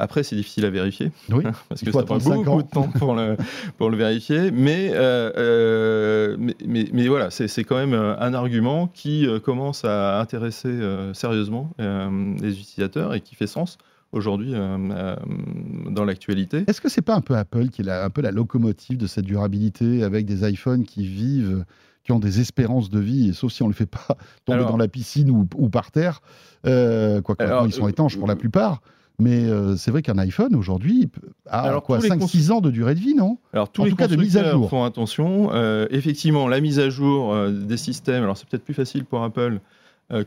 [0.00, 1.44] Après, c'est difficile à vérifier Oui.
[1.68, 2.56] parce que ça prend beaucoup ans.
[2.56, 3.36] de temps pour le,
[3.78, 4.50] pour le vérifier.
[4.50, 9.84] Mais, euh, euh, mais, mais- mais voilà, c'est quand même euh, un argument qui commence
[9.84, 13.78] à intéresser euh, sérieusement euh, les utilisateurs et qui fait sens
[14.12, 16.64] aujourd'hui dans l'actualité.
[16.66, 19.06] Est-ce que c'est pas un peu Apple qui est la- un peu la locomotive de
[19.06, 21.64] cette durabilité avec des iPhones qui vivent,
[22.04, 24.58] qui ont des espérances de vie, et sauf si on ne le fait pas tomber
[24.60, 26.22] Alors- dans la piscine ou, ou par terre,
[26.66, 28.80] euh, quoique ils sont étanches pour la plupart.
[29.20, 31.08] Mais euh, c'est vrai qu'un iPhone aujourd'hui
[31.46, 33.38] a Alors, quoi tous les 5-6 ans de durée de vie, non?
[33.52, 34.68] Alors tous En les tout cas, de mise à jour.
[34.70, 35.50] font attention.
[35.52, 39.22] Euh, effectivement, la mise à jour euh, des systèmes, alors c'est peut-être plus facile pour
[39.22, 39.60] Apple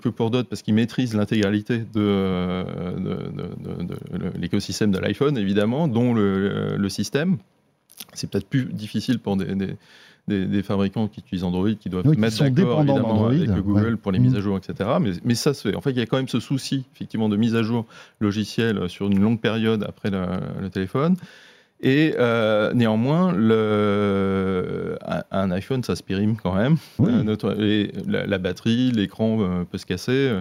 [0.01, 4.97] que pour d'autres parce qu'ils maîtrisent l'intégralité de, de- de- de- de- de l'écosystème de
[4.97, 7.35] l'iPhone, évidemment, dont le, le système.
[8.13, 9.75] C'est peut-être plus difficile pour des, des-
[10.27, 13.95] des- des fabricants qui utilisent Android, qui doivent Oui, mettre d'accord évidemment avec Google ouais.
[13.97, 14.25] pour les Mhm.
[14.25, 14.89] mises à jour, etc.
[15.01, 15.75] Mais, mais ça se fait.
[15.75, 17.85] En fait, il y a quand même ce souci, effectivement, de mise à jour
[18.21, 20.21] logicielle sur une longue période après le,
[20.61, 21.17] le téléphone.
[21.85, 24.97] Et euh, néanmoins, le,
[25.31, 26.77] un, iPhone, ça se périme quand même.
[26.99, 27.11] Oui.
[27.11, 27.55] Euh, notre-
[28.07, 30.39] la batterie, l'écran euh, peut se casser.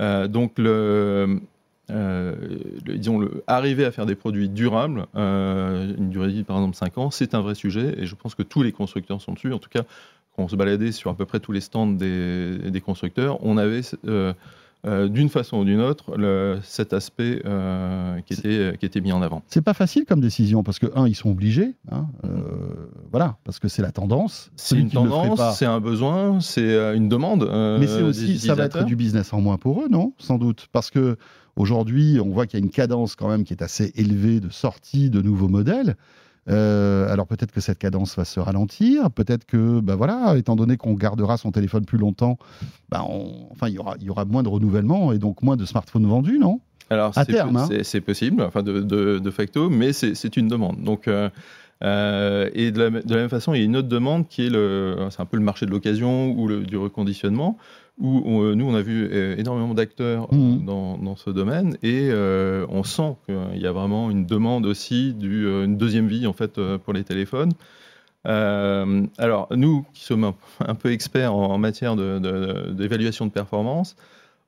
[0.00, 1.40] Euh, donc, le,
[1.90, 2.34] euh,
[2.86, 6.56] le- disons, le, arriver à faire des produits durables, euh, une durée de vie par
[6.56, 7.94] exemple 5 ans, c'est un vrai sujet.
[7.98, 9.52] Et je pense que tous les constructeurs sont dessus.
[9.52, 9.82] En tout cas,
[10.36, 13.56] quand on se baladait sur à peu près tous les stands des, des constructeurs, on
[13.58, 14.32] avait euh,
[14.86, 17.42] euh, d'une façon ou d'une autre le- cet aspect
[18.26, 19.42] qui, était, qui était mis en avant.
[19.48, 21.74] C'est pas facile comme décision parce que, un, ils sont obligés.
[21.90, 22.06] hein,
[23.10, 24.50] voilà, parce que c'est la tendance.
[24.56, 27.48] C'est une tendance, c'est un besoin, c'est une demande.
[27.80, 30.12] Mais c'est aussi, ça va être du business en moins pour eux, non?
[30.18, 30.68] Sans doute.
[30.72, 31.16] Parce que
[31.58, 34.48] aujourd'hui, on voit qu'il y a une cadence quand même qui est assez élevée de
[34.50, 35.96] sortie de nouveaux modèles.
[36.48, 40.78] Euh, alors peut-être que cette cadence va se ralentir, peut-être que, bah voilà, étant donné
[40.78, 42.38] qu'on gardera son téléphone plus longtemps,
[42.88, 45.56] bah on- enfin il y aura, il y aura moins de renouvellement et donc moins
[45.56, 46.60] de smartphones vendus, non?
[46.88, 47.68] Alors, À terme, hein.
[47.82, 50.82] c'est possible, enfin de, de- de facto, mais c'est une demande.
[50.82, 51.28] Donc, euh,
[51.84, 54.46] euh, et de la, de la même façon, il y a une autre demande qui
[54.46, 57.58] est le, c'est un peu le marché de l'occasion ou le, du reconditionnement,
[58.00, 60.64] où on- euh, nous on a vu euh, énormément d'acteurs Mhm.
[60.64, 65.14] dans, dans ce domaine et euh, on sent qu'il y a vraiment une demande aussi
[65.14, 67.52] d'une une deuxième vie en fait pour les téléphones.
[68.26, 70.34] Euh, alors, nous qui sommes un,
[70.66, 73.96] un peu experts en, en matière de- de- d'évaluation de, performance,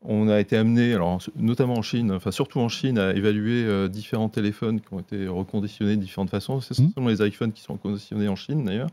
[0.03, 3.87] on a été amené, alors, notamment en Chine, enfin surtout en Chine, à évaluer euh,
[3.89, 6.61] différents téléphones qui ont été reconditionnés de différentes façons.
[6.61, 6.85] C'est Mhm.
[6.87, 8.89] essentiellement les iPhones qui sont reconditionnés en Chine d'ailleurs.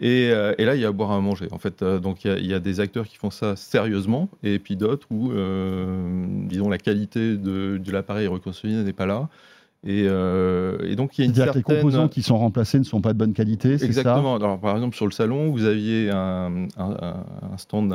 [0.00, 1.48] Et, euh, et là, il y a à boire à manger.
[1.50, 3.56] En fait, Euh, donc il y, a- il y a des acteurs qui font ça
[3.56, 9.06] sérieusement, et puis d'autres où, euh, disons, la qualité de, de l'appareil reconditionné n'est pas
[9.06, 9.28] là.
[9.86, 11.76] Et, et donc il y a une C'est-à-dire que les certaine...
[11.76, 13.86] composants qui sont remplacés ne sont pas de bonne qualité, ça?
[13.86, 14.34] Exactement.
[14.34, 16.96] Alors, par exemple, sur le salon, vous aviez un, un-
[17.52, 17.88] un stand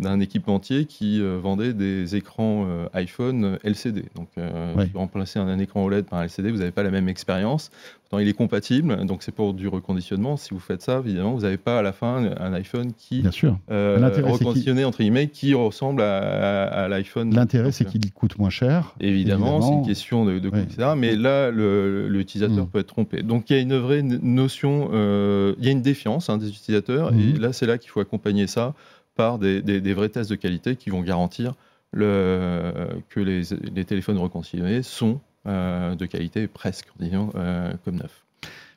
[0.00, 4.04] d'un- équipementier qui vendait des écrans iPhone LCD.
[4.16, 4.90] Donc, Ouais.
[4.94, 7.70] remplacer un, un écran OLED par un LCD, vous n'avez pas la même expérience.
[8.18, 10.36] Il est compatible, donc c'est pour du reconditionnement.
[10.36, 13.30] Si vous faites ça, évidemment, vous n'avez pas à la fin un iPhone qui Bien
[13.30, 13.56] sûr.
[13.70, 17.32] euh, reconditionné entre guillemets, qui ressemble à, à- à l'iPhone.
[17.32, 18.96] L'intérêt, c'est qu'il coûte moins cher.
[18.98, 20.94] Évidemment, c'est une question de, de coût, etc.
[20.96, 22.68] Mais là, l'utilisateur Mm.
[22.68, 23.22] peut être trompé.
[23.22, 26.48] Donc il y a une vraie notion, euh, il y a une défiance hein, des
[26.48, 27.38] utilisateurs, et Mhm.
[27.38, 28.74] là, c'est là qu'il faut accompagner ça
[29.14, 31.54] par des, des- des vrais tests de qualité qui vont garantir
[31.92, 32.72] le,
[33.08, 33.42] que les,
[33.74, 38.24] les téléphones reconditionnés sont de qualité presque, disons, euh, comme neufs.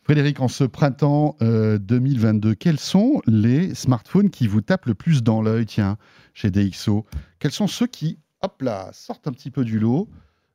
[0.03, 5.23] Frédéric, en ce printemps euh, 2022, quels sont les smartphones qui vous tapent le plus
[5.23, 5.97] dans l'œil, tiens,
[6.33, 7.05] chez DxO
[7.39, 10.09] Quels sont ceux qui, hop là, sortent un petit peu du lot?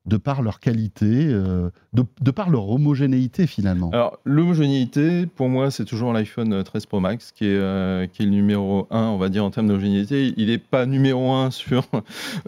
[0.08, 5.70] De par leur qualité, euh, de, de par leur homogénéité finalement Alors, l'homogénéité, pour moi,
[5.70, 9.18] c'est toujours l'iPhone 13 Pro Max qui est, euh, qui est le numéro 1, on
[9.18, 10.32] va dire, en termes d'homogénéité.
[10.36, 11.84] Il n'est pas numéro 1 sur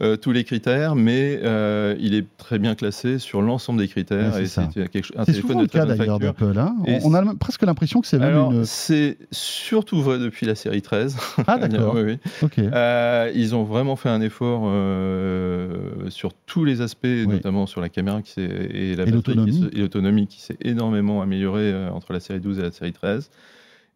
[0.01, 4.35] euh, tous les critères, mais euh, il est très bien classé sur l'ensemble des critères.
[4.47, 4.89] C'est un C'est
[5.25, 6.59] téléphone souvent de le cas d'ailleurs d'Apple.
[6.59, 6.75] hein.
[6.87, 8.65] On, on a presque l'impression que c'est même Alors, une.
[8.65, 11.17] c'est surtout vrai depuis la série 13.
[11.47, 11.95] Ah d'accord.
[11.95, 12.19] Oui, oui.
[12.43, 12.59] Ok.
[12.59, 17.89] Euh, ils ont vraiment fait un effort euh, sur tous les aspects, notamment sur la
[17.89, 20.23] caméra qui et Et l'autonomie.
[20.23, 23.31] et qui s'est énormément améliorée euh, entre la série 12 et la série 13.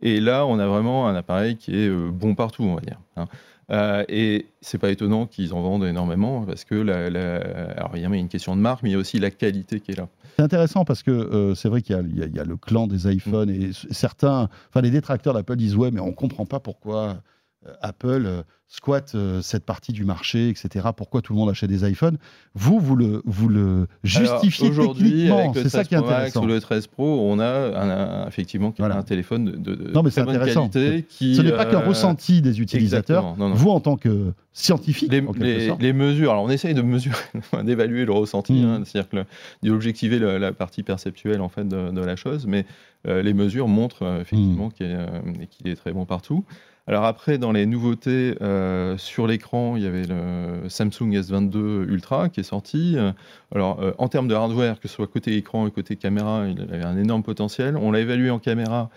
[0.02, 3.00] Et là, on a vraiment un appareil qui est euh, bon partout, on va dire.
[3.16, 3.26] hein.
[3.70, 7.36] Euh, et c'est pas étonnant qu'ils en vendent énormément parce que la, la-
[7.76, 9.80] alors, il y a une question de marque, mais il y a aussi la qualité
[9.80, 10.08] qui est là.
[10.36, 13.10] C'est intéressant parce que euh, c'est vrai qu'il y, y y a le clan des
[13.10, 17.22] iPhones et s- certains, enfin les détracteurs d'Apple disent ouais mais on comprend pas pourquoi
[17.80, 20.88] Apple euh, squatte euh, cette partie du marché, etc.
[20.96, 22.18] Pourquoi tout le monde achète des iPhones?
[22.54, 26.06] Vous, vous le, vous le justifiez Aujourd'hui, avec le c'est ça 13 qui est Pro
[26.06, 26.42] Max intéressant.
[26.42, 27.90] ou le 13 Pro, on a un-
[28.24, 28.96] un- effectivement Voilà.
[28.96, 30.68] un téléphone de, de- de Non, mais très c'est bonne intéressant.
[30.68, 31.04] qualité.
[31.08, 33.18] Qui, Ce n'est pas qu'un euh, ressenti des utilisateurs.
[33.22, 33.36] exactement.
[33.48, 33.54] Non, non.
[33.54, 36.82] Vous, en tant que scientifique, les, en les- sorte, les mesures, alors on essaye de
[36.82, 37.16] mesurer,
[37.64, 38.64] d'évaluer le ressenti, Mhm.
[38.68, 39.24] hein, c'est-à-dire
[39.62, 42.66] d'objectiver la partie perceptuelle en fait de, de la chose, mais
[43.06, 45.06] euh, les mesures montrent euh, effectivement qu'il est, euh,
[45.50, 46.44] qu'il est très bon partout.
[46.86, 52.28] Alors après, dans les nouveautés euh, sur l'écran, il y avait le Samsung S22 Ultra
[52.28, 52.94] qui est sorti.
[52.96, 53.12] Euh,
[53.54, 56.60] Alors euh, en termes de hardware, que ce soit côté écran et côté caméra, il
[56.60, 57.76] avait un énorme potentiel.
[57.78, 58.90] On l'a évalué en caméra.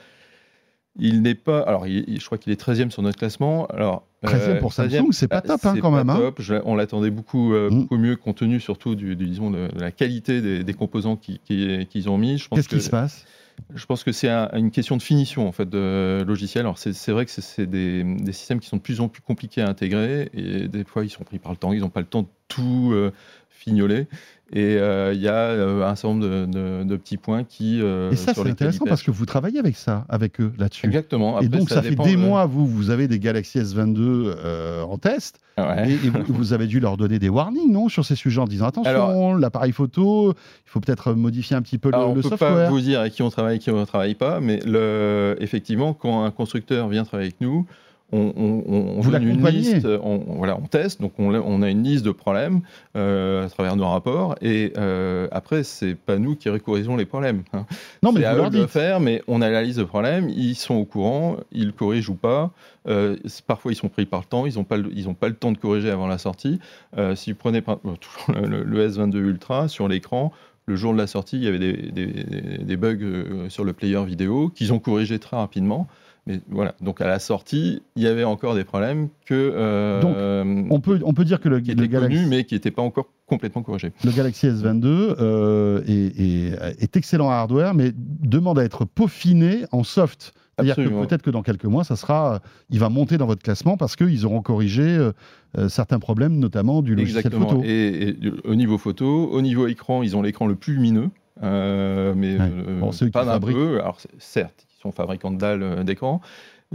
[1.00, 1.62] Il n'est pas.
[1.62, 3.68] Alors, il- je crois qu'il est 13e sur notre classement.
[3.68, 6.18] Alors, 13e pour Samsung, c'est pas top, hein, quand pas même, hein.
[6.18, 6.42] top.
[6.42, 7.82] Je- on l'attendait beaucoup, euh, Mm.
[7.82, 11.16] beaucoup mieux, compte tenu surtout du, du- disons, de, de la qualité des, des composants
[11.16, 12.44] qui- qui- qu'ils ont mis.
[12.52, 13.26] Qu'est-ce que qui se passe?
[13.74, 16.62] Je pense que c'est un- une question de finition en fait de logiciel.
[16.62, 19.68] Alors c'est vrai que c'est- des systèmes qui sont de plus en plus compliqués à
[19.70, 22.22] intégrer et des fois ils sont pris par le temps, ils n'ont pas le temps
[22.24, 23.12] de tout euh,
[23.58, 24.08] fignoler.
[24.54, 27.82] Et euh, il y a euh, un certain nombre de, de- de petits points qui
[27.82, 30.86] euh, Et ça, c'est intéressant parce que vous travaillez avec ça, avec eux, là-dessus.
[30.86, 31.42] exactement.
[31.42, 35.42] Et donc, ça, fait des mois, vous, vous avez des Galaxy S22 euh, en test,
[35.58, 35.90] ouais.
[35.90, 38.46] et, et vous, vous avez dû leur donner des warnings, non, sur ces sujets en
[38.48, 42.30] disant attention, l'appareil photo, il faut peut-être modifier un petit peu le, on le peut
[42.30, 42.70] pas software.
[42.70, 45.94] vous dire avec qui on travaille, avec qui on ne travaille pas, mais le, effectivement,
[45.94, 47.66] quand un constructeur vient travailler avec nous,
[48.14, 48.64] on, on,
[48.98, 49.42] on Vous donne une
[49.74, 52.62] liste, on, voilà, on teste, donc on, on a une liste de problèmes
[52.96, 57.44] euh, à travers nos rapports, et euh, après, c'est pas nous qui récorrigeons les problèmes.
[57.54, 57.66] hein.
[58.04, 60.30] Non, mais c'est à eux de le faire, mais on a la liste de problèmes,
[60.30, 62.52] ils sont au courant, ils corrigent ou pas.
[62.88, 65.28] Euh, parfois, ils sont pris par le temps, ils n'ont pas, le- ils ont pas
[65.28, 66.60] le temps de corriger avant la sortie.
[66.98, 70.32] Euh, si vous prenez par- toujours le, le S22 Ultra sur l'écran,
[70.68, 74.02] le jour de la sortie, il y avait des, des- des bugs sur le player
[74.06, 75.88] vidéo qu'ils ont corrigé très rapidement.
[76.28, 80.16] Mais voilà, donc à la sortie, il y avait encore des problèmes que euh, Donc,
[80.18, 82.70] euh, On peut, on peut dire que le, qui le Galaxy, connus, mais qui n'étaient
[82.72, 83.94] pas encore complètement corrigés.
[84.04, 89.64] le Galaxy S22 euh, est, est- est excellent en hardware, mais demande à être peaufiné
[89.72, 90.34] en soft.
[90.60, 93.78] C'est-à-dire que peut-être que dans quelques mois, ça sera, il va monter dans votre classement
[93.78, 95.12] parce qu'ils auront corrigé euh,
[95.58, 97.48] euh, certains problèmes, notamment du logiciel Exactement.
[97.50, 97.62] photo.
[97.64, 101.10] Et, et au niveau photo, au niveau écran, ils ont l'écran le plus lumineux,
[101.44, 102.50] euh, mais Ouais.
[102.68, 103.80] euh, Bon, pas d'un peu.
[103.80, 106.22] Alors certes, sont fabricants de dalles euh, d'écran,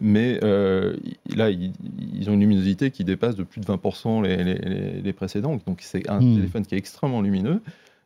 [0.01, 0.97] mais euh,
[1.37, 1.73] là, ils,
[2.15, 4.37] ils ont une luminosité qui dépasse de plus de 20% les,
[5.03, 5.59] les- précédents.
[5.67, 6.35] Donc c'est un Hmm.
[6.37, 7.61] téléphone qui est extrêmement lumineux.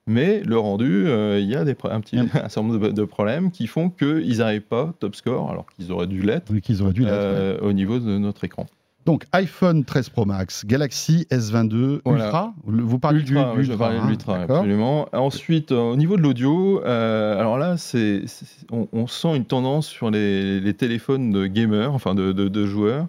[0.09, 2.26] Mais le rendu, euh, il y a des, un, petit, Yep.
[2.34, 5.90] un certain nombre de, de problèmes qui font qu'ils n'arrivent pas top score, alors qu'ils
[5.92, 7.59] auraient dû l'être Oui, auraient dû ouais.
[7.61, 8.66] au niveau de notre écran.
[9.07, 12.24] Donc iPhone 13 Pro Max, Galaxy S22 Voilà.
[12.24, 12.54] Ultra.
[12.64, 14.57] Vous parlez Ultra, du, oui, du je parlais de hein, l'Ultra, d'accord.
[14.59, 15.09] absolument.
[15.12, 18.24] Ensuite, euh, au niveau de l'audio, euh, alors là, c'est,
[18.72, 22.66] on, on sent une tendance sur les, les téléphones de gamers, enfin de, de- de
[22.66, 23.07] joueurs.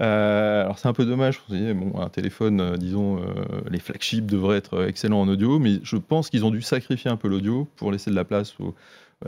[0.00, 3.20] Euh, alors c'est un peu dommage, vous voyez, bon, un téléphone, disons,
[3.70, 7.16] les flagships devraient être excellents en audio, mais je pense qu'ils ont dû sacrifier un
[7.16, 8.74] peu l'audio pour laisser de la place aux-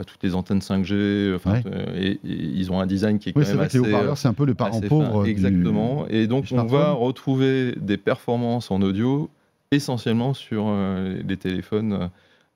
[0.05, 1.63] toutes les antennes 5G, enfin, Ouais.
[1.67, 3.93] euh, et, et ils ont un design qui est quand Oui, même vrai que les
[3.93, 5.23] assez, c'est un peu le parent pauvre.
[5.23, 6.05] du- Exactement.
[6.09, 9.29] Et donc, on va retrouver des performances en audio
[9.71, 12.09] essentiellement sur euh, les téléphones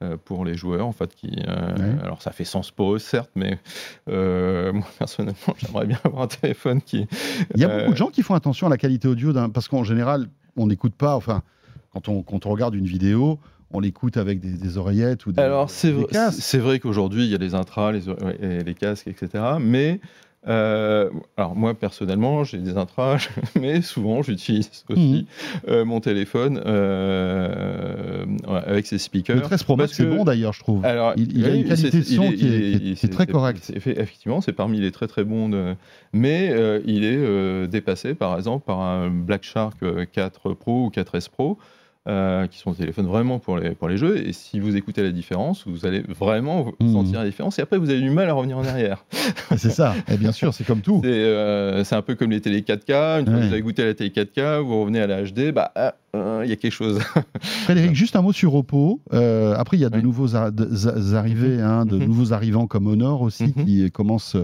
[0.03, 1.13] euh, pour les joueurs, en fait.
[1.15, 2.03] Qui, euh, Ouais.
[2.03, 3.57] Alors, ça fait sens pour eux, certes, mais
[4.07, 7.07] moi, personnellement, j'aimerais bien avoir un téléphone qui.
[7.55, 9.83] Il y a beaucoup de gens qui font attention à la qualité audio, parce qu'en
[9.83, 10.27] général,
[10.57, 11.43] on n'écoute pas, enfin,
[11.93, 13.39] quand on, quand on regarde une vidéo,
[13.73, 16.39] on l'écoute avec des, des oreillettes ou des, Alors, c'est vrai, casques.
[16.41, 19.43] c'est vrai qu'aujourd'hui, il y a les intras, les, ouais, et les casques, etc.
[19.59, 19.99] Mais.
[20.47, 23.17] euh, alors moi personnellement j'ai des intras
[23.61, 24.95] mais souvent j'utilise Mhm.
[24.97, 25.27] aussi
[25.67, 30.53] euh, mon téléphone euh, ouais, avec ses speakers Le 13 Pro Max, c'est bon d'ailleurs,
[30.53, 30.83] je trouve.
[30.85, 32.47] Alors, Il- il a une qualité de son est- qui
[33.05, 33.71] est- très correcte.
[33.75, 35.75] Effectivement, c'est parmi les très très bons, de-
[36.13, 36.53] mais
[36.85, 41.57] il est dépassé par exemple par un Black Shark euh, 4 Pro ou 4S Pro.
[42.07, 45.03] Euh, qui sont des téléphones vraiment pour les, pour les jeux, et si vous écoutez
[45.03, 46.93] la différence, vous allez vraiment Mhm.
[46.93, 49.05] sentir la différence, et après vous avez du mal à revenir en arrière.
[49.55, 51.01] C'est ça, et bien sûr, c'est comme tout.
[51.03, 53.41] C'est euh, un peu comme les télé 4K, une fois Ouais.
[53.41, 55.93] que vous avez goûté à la télé 4K, vous revenez à la HD, bah, ah,
[56.15, 56.99] euh, il y a quelque chose.
[57.41, 58.99] Frédéric, juste un mot sur Oppo.
[59.13, 60.03] Euh, après, il y a de Oui.
[60.03, 62.05] nouveaux ar- de- arrivés, hein, de Mhm.
[62.05, 63.65] nouveaux arrivants comme Honor aussi, Mhm.
[63.65, 64.37] qui commencent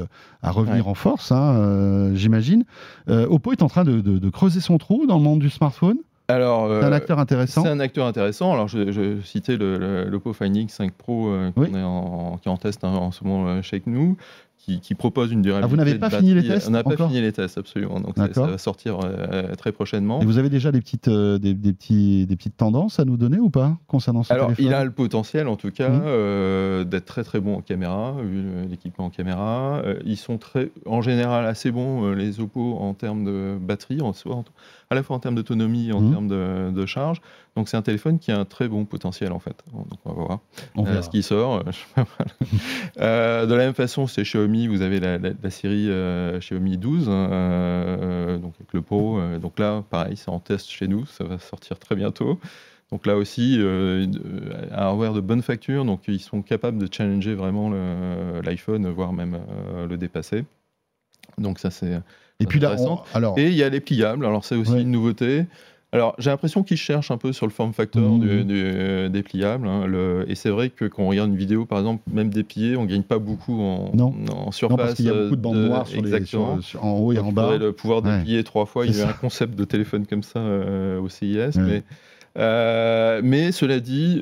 [0.43, 0.91] à revenir Ouais.
[0.91, 2.65] en force, hein, euh, j'imagine.
[3.07, 5.97] Oppo est en train de, de- de creuser son trou dans le monde du smartphone.
[6.29, 7.63] Alors, C'est un euh, acteur intéressant.
[7.63, 8.51] C'est un acteur intéressant.
[8.53, 11.69] Alors, je, je citais le, le- l'Oppo Find X5 Pro euh, qu'on Oui.
[11.73, 14.17] est en, qui est en test hein, en ce moment euh, chez nous,
[14.57, 15.65] qui, qui propose une durabilité.
[15.65, 18.01] Ah, vous n'avez pas fini les tests On n'a pas fini les tests, absolument.
[18.01, 20.19] Donc ça, va sortir euh, très prochainement.
[20.19, 23.15] Et vous avez déjà des petites, euh, des, des petits, des petites tendances à nous
[23.15, 26.01] donner ou pas concernant ce Alors, téléphone il a le potentiel, en tout cas, Mhm.
[26.05, 29.81] euh, d'être très très bon en caméra, vu l'équipement en caméra.
[30.03, 34.43] Ils sont très, en général assez bons, les Oppo, en termes de batterie, en soi,
[34.89, 36.11] à la fois en termes d'autonomie et en Mhm.
[36.11, 37.21] termes de, de charge.
[37.55, 39.55] Donc, c'est un téléphone qui a un très bon potentiel, en fait.
[39.73, 40.39] Donc, on va voir
[40.75, 41.63] On euh, ce qui sort.
[41.95, 42.07] voilà.
[42.99, 46.77] Euh, de la même façon, c'est Xiaomi, vous avez la, la- la série euh, Xiaomi
[46.77, 49.19] 12, euh, donc avec le Pro.
[49.19, 52.39] euh, donc là, pareil, c'est en test chez nous, ça va sortir très bientôt.
[52.91, 56.87] Donc là aussi, euh, euh, un hardware de bonne facture, donc ils sont capables de
[56.91, 57.69] challenger vraiment
[58.41, 59.37] l'iPhone, voire même
[59.73, 60.45] euh, le dépasser.
[61.37, 61.99] Donc ça, c'est
[62.39, 63.03] Et puis là, on- intéressant.
[63.13, 64.81] alors, et il y a les pliables, alors c'est aussi Ouais.
[64.83, 65.45] une nouveauté.
[65.93, 68.19] Alors j'ai l'impression qu'ils cherchent un peu sur le form factor Mhm.
[68.19, 69.67] du- du- des pliables.
[69.67, 72.75] hein, le- et c'est vrai que quand on regarde une vidéo, par exemple, même dépliée,
[72.75, 74.13] on gagne pas beaucoup en, Non.
[74.29, 74.69] en surface.
[74.77, 76.91] non, parce qu'il y a beaucoup de bandes euh, noires sur les, sur- sur- en
[76.99, 77.57] haut et en bas.
[77.57, 78.17] le pouvoir Ouais.
[78.17, 78.85] déplier trois fois.
[78.85, 81.37] Il y a eu un concept de téléphone comme ça euh, au CIS.
[81.55, 81.63] Ouais.
[81.65, 81.83] Mais,
[82.37, 84.21] euh, mais cela dit,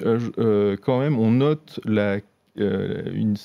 [0.84, 2.18] quand même, on note la,
[2.59, 3.36] euh, une-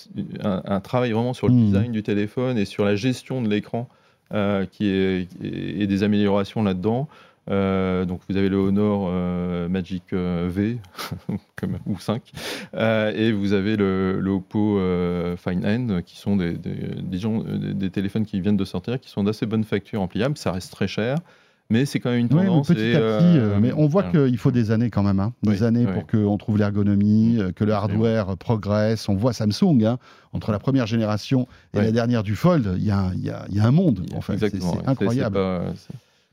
[0.44, 1.64] un, un travail vraiment sur le Mhm.
[1.64, 3.88] design du téléphone et sur la gestion de l'écran
[4.32, 7.08] est, et des améliorations là-dedans.
[7.50, 10.78] Euh, donc vous avez le Honor euh, Magic euh, V
[11.86, 12.22] ou 5
[12.74, 18.40] euh, et vous avez le, le Oppo euh, Fine End qui sont des téléphones qui
[18.40, 20.36] viennent de sortir qui sont d'assez bonne facture en pliable.
[20.36, 21.16] Ça reste très cher
[21.70, 23.04] mais c'est quand même une Ouais, mais tendance petit et, à petit,
[23.38, 24.26] euh, euh, mais on voit voilà.
[24.28, 25.32] qu'il faut des années quand même, hein.
[25.42, 25.92] des Oui, années oui.
[25.92, 29.08] pour qu'on trouve l'ergonomie, euh, que le hardware progresse.
[29.08, 29.98] On voit Samsung, hein,
[30.32, 31.84] entre la première génération et Ouais.
[31.84, 33.70] la dernière du Fold, il y, a un- il y a- il y a un
[33.70, 34.04] monde.
[34.14, 34.60] En fait, c'est ouais.
[34.86, 35.34] incroyable.
[35.34, 35.62] pas-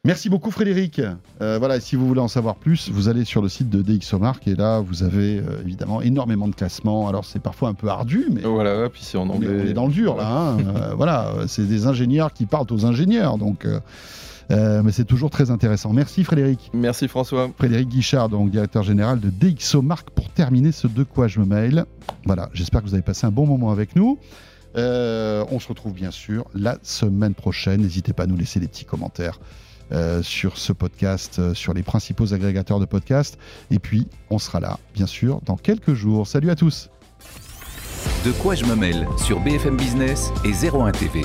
[0.05, 1.01] Merci beaucoup Frédéric.
[1.41, 4.47] Euh, voilà, si vous voulez en savoir plus, vous allez sur le site de DxOMark
[4.47, 7.09] et là vous avez euh, évidemment énormément de classements.
[7.09, 9.61] Alors c'est parfois un peu ardu, mais Voilà, puis c'est en on est, anglais.
[9.63, 10.29] on est dans le dur là.
[10.29, 10.57] hein.
[10.59, 13.65] Euh, voilà, c'est des ingénieurs qui parlent aux ingénieurs, donc
[14.51, 15.93] euh, mais c'est toujours très intéressant.
[15.93, 16.71] Merci Frédéric.
[16.73, 17.49] Merci François.
[17.57, 21.85] Frédéric Guichard, donc directeur général de DxOMark, pour terminer ce de quoi je me mail.
[22.25, 24.19] Voilà, j'espère que vous avez passé un bon moment avec nous.
[24.75, 27.81] Euh, on se retrouve bien sûr la semaine prochaine.
[27.81, 29.39] N'hésitez pas à nous laisser des petits commentaires
[29.91, 33.37] euh, sur ce podcast, euh, sur les principaux agrégateurs de podcasts.
[33.71, 36.27] Et puis, on sera là, bien sûr, dans quelques jours.
[36.27, 36.89] Salut à tous.
[38.25, 41.21] De quoi je me mêle sur BFM Business et 01 TV.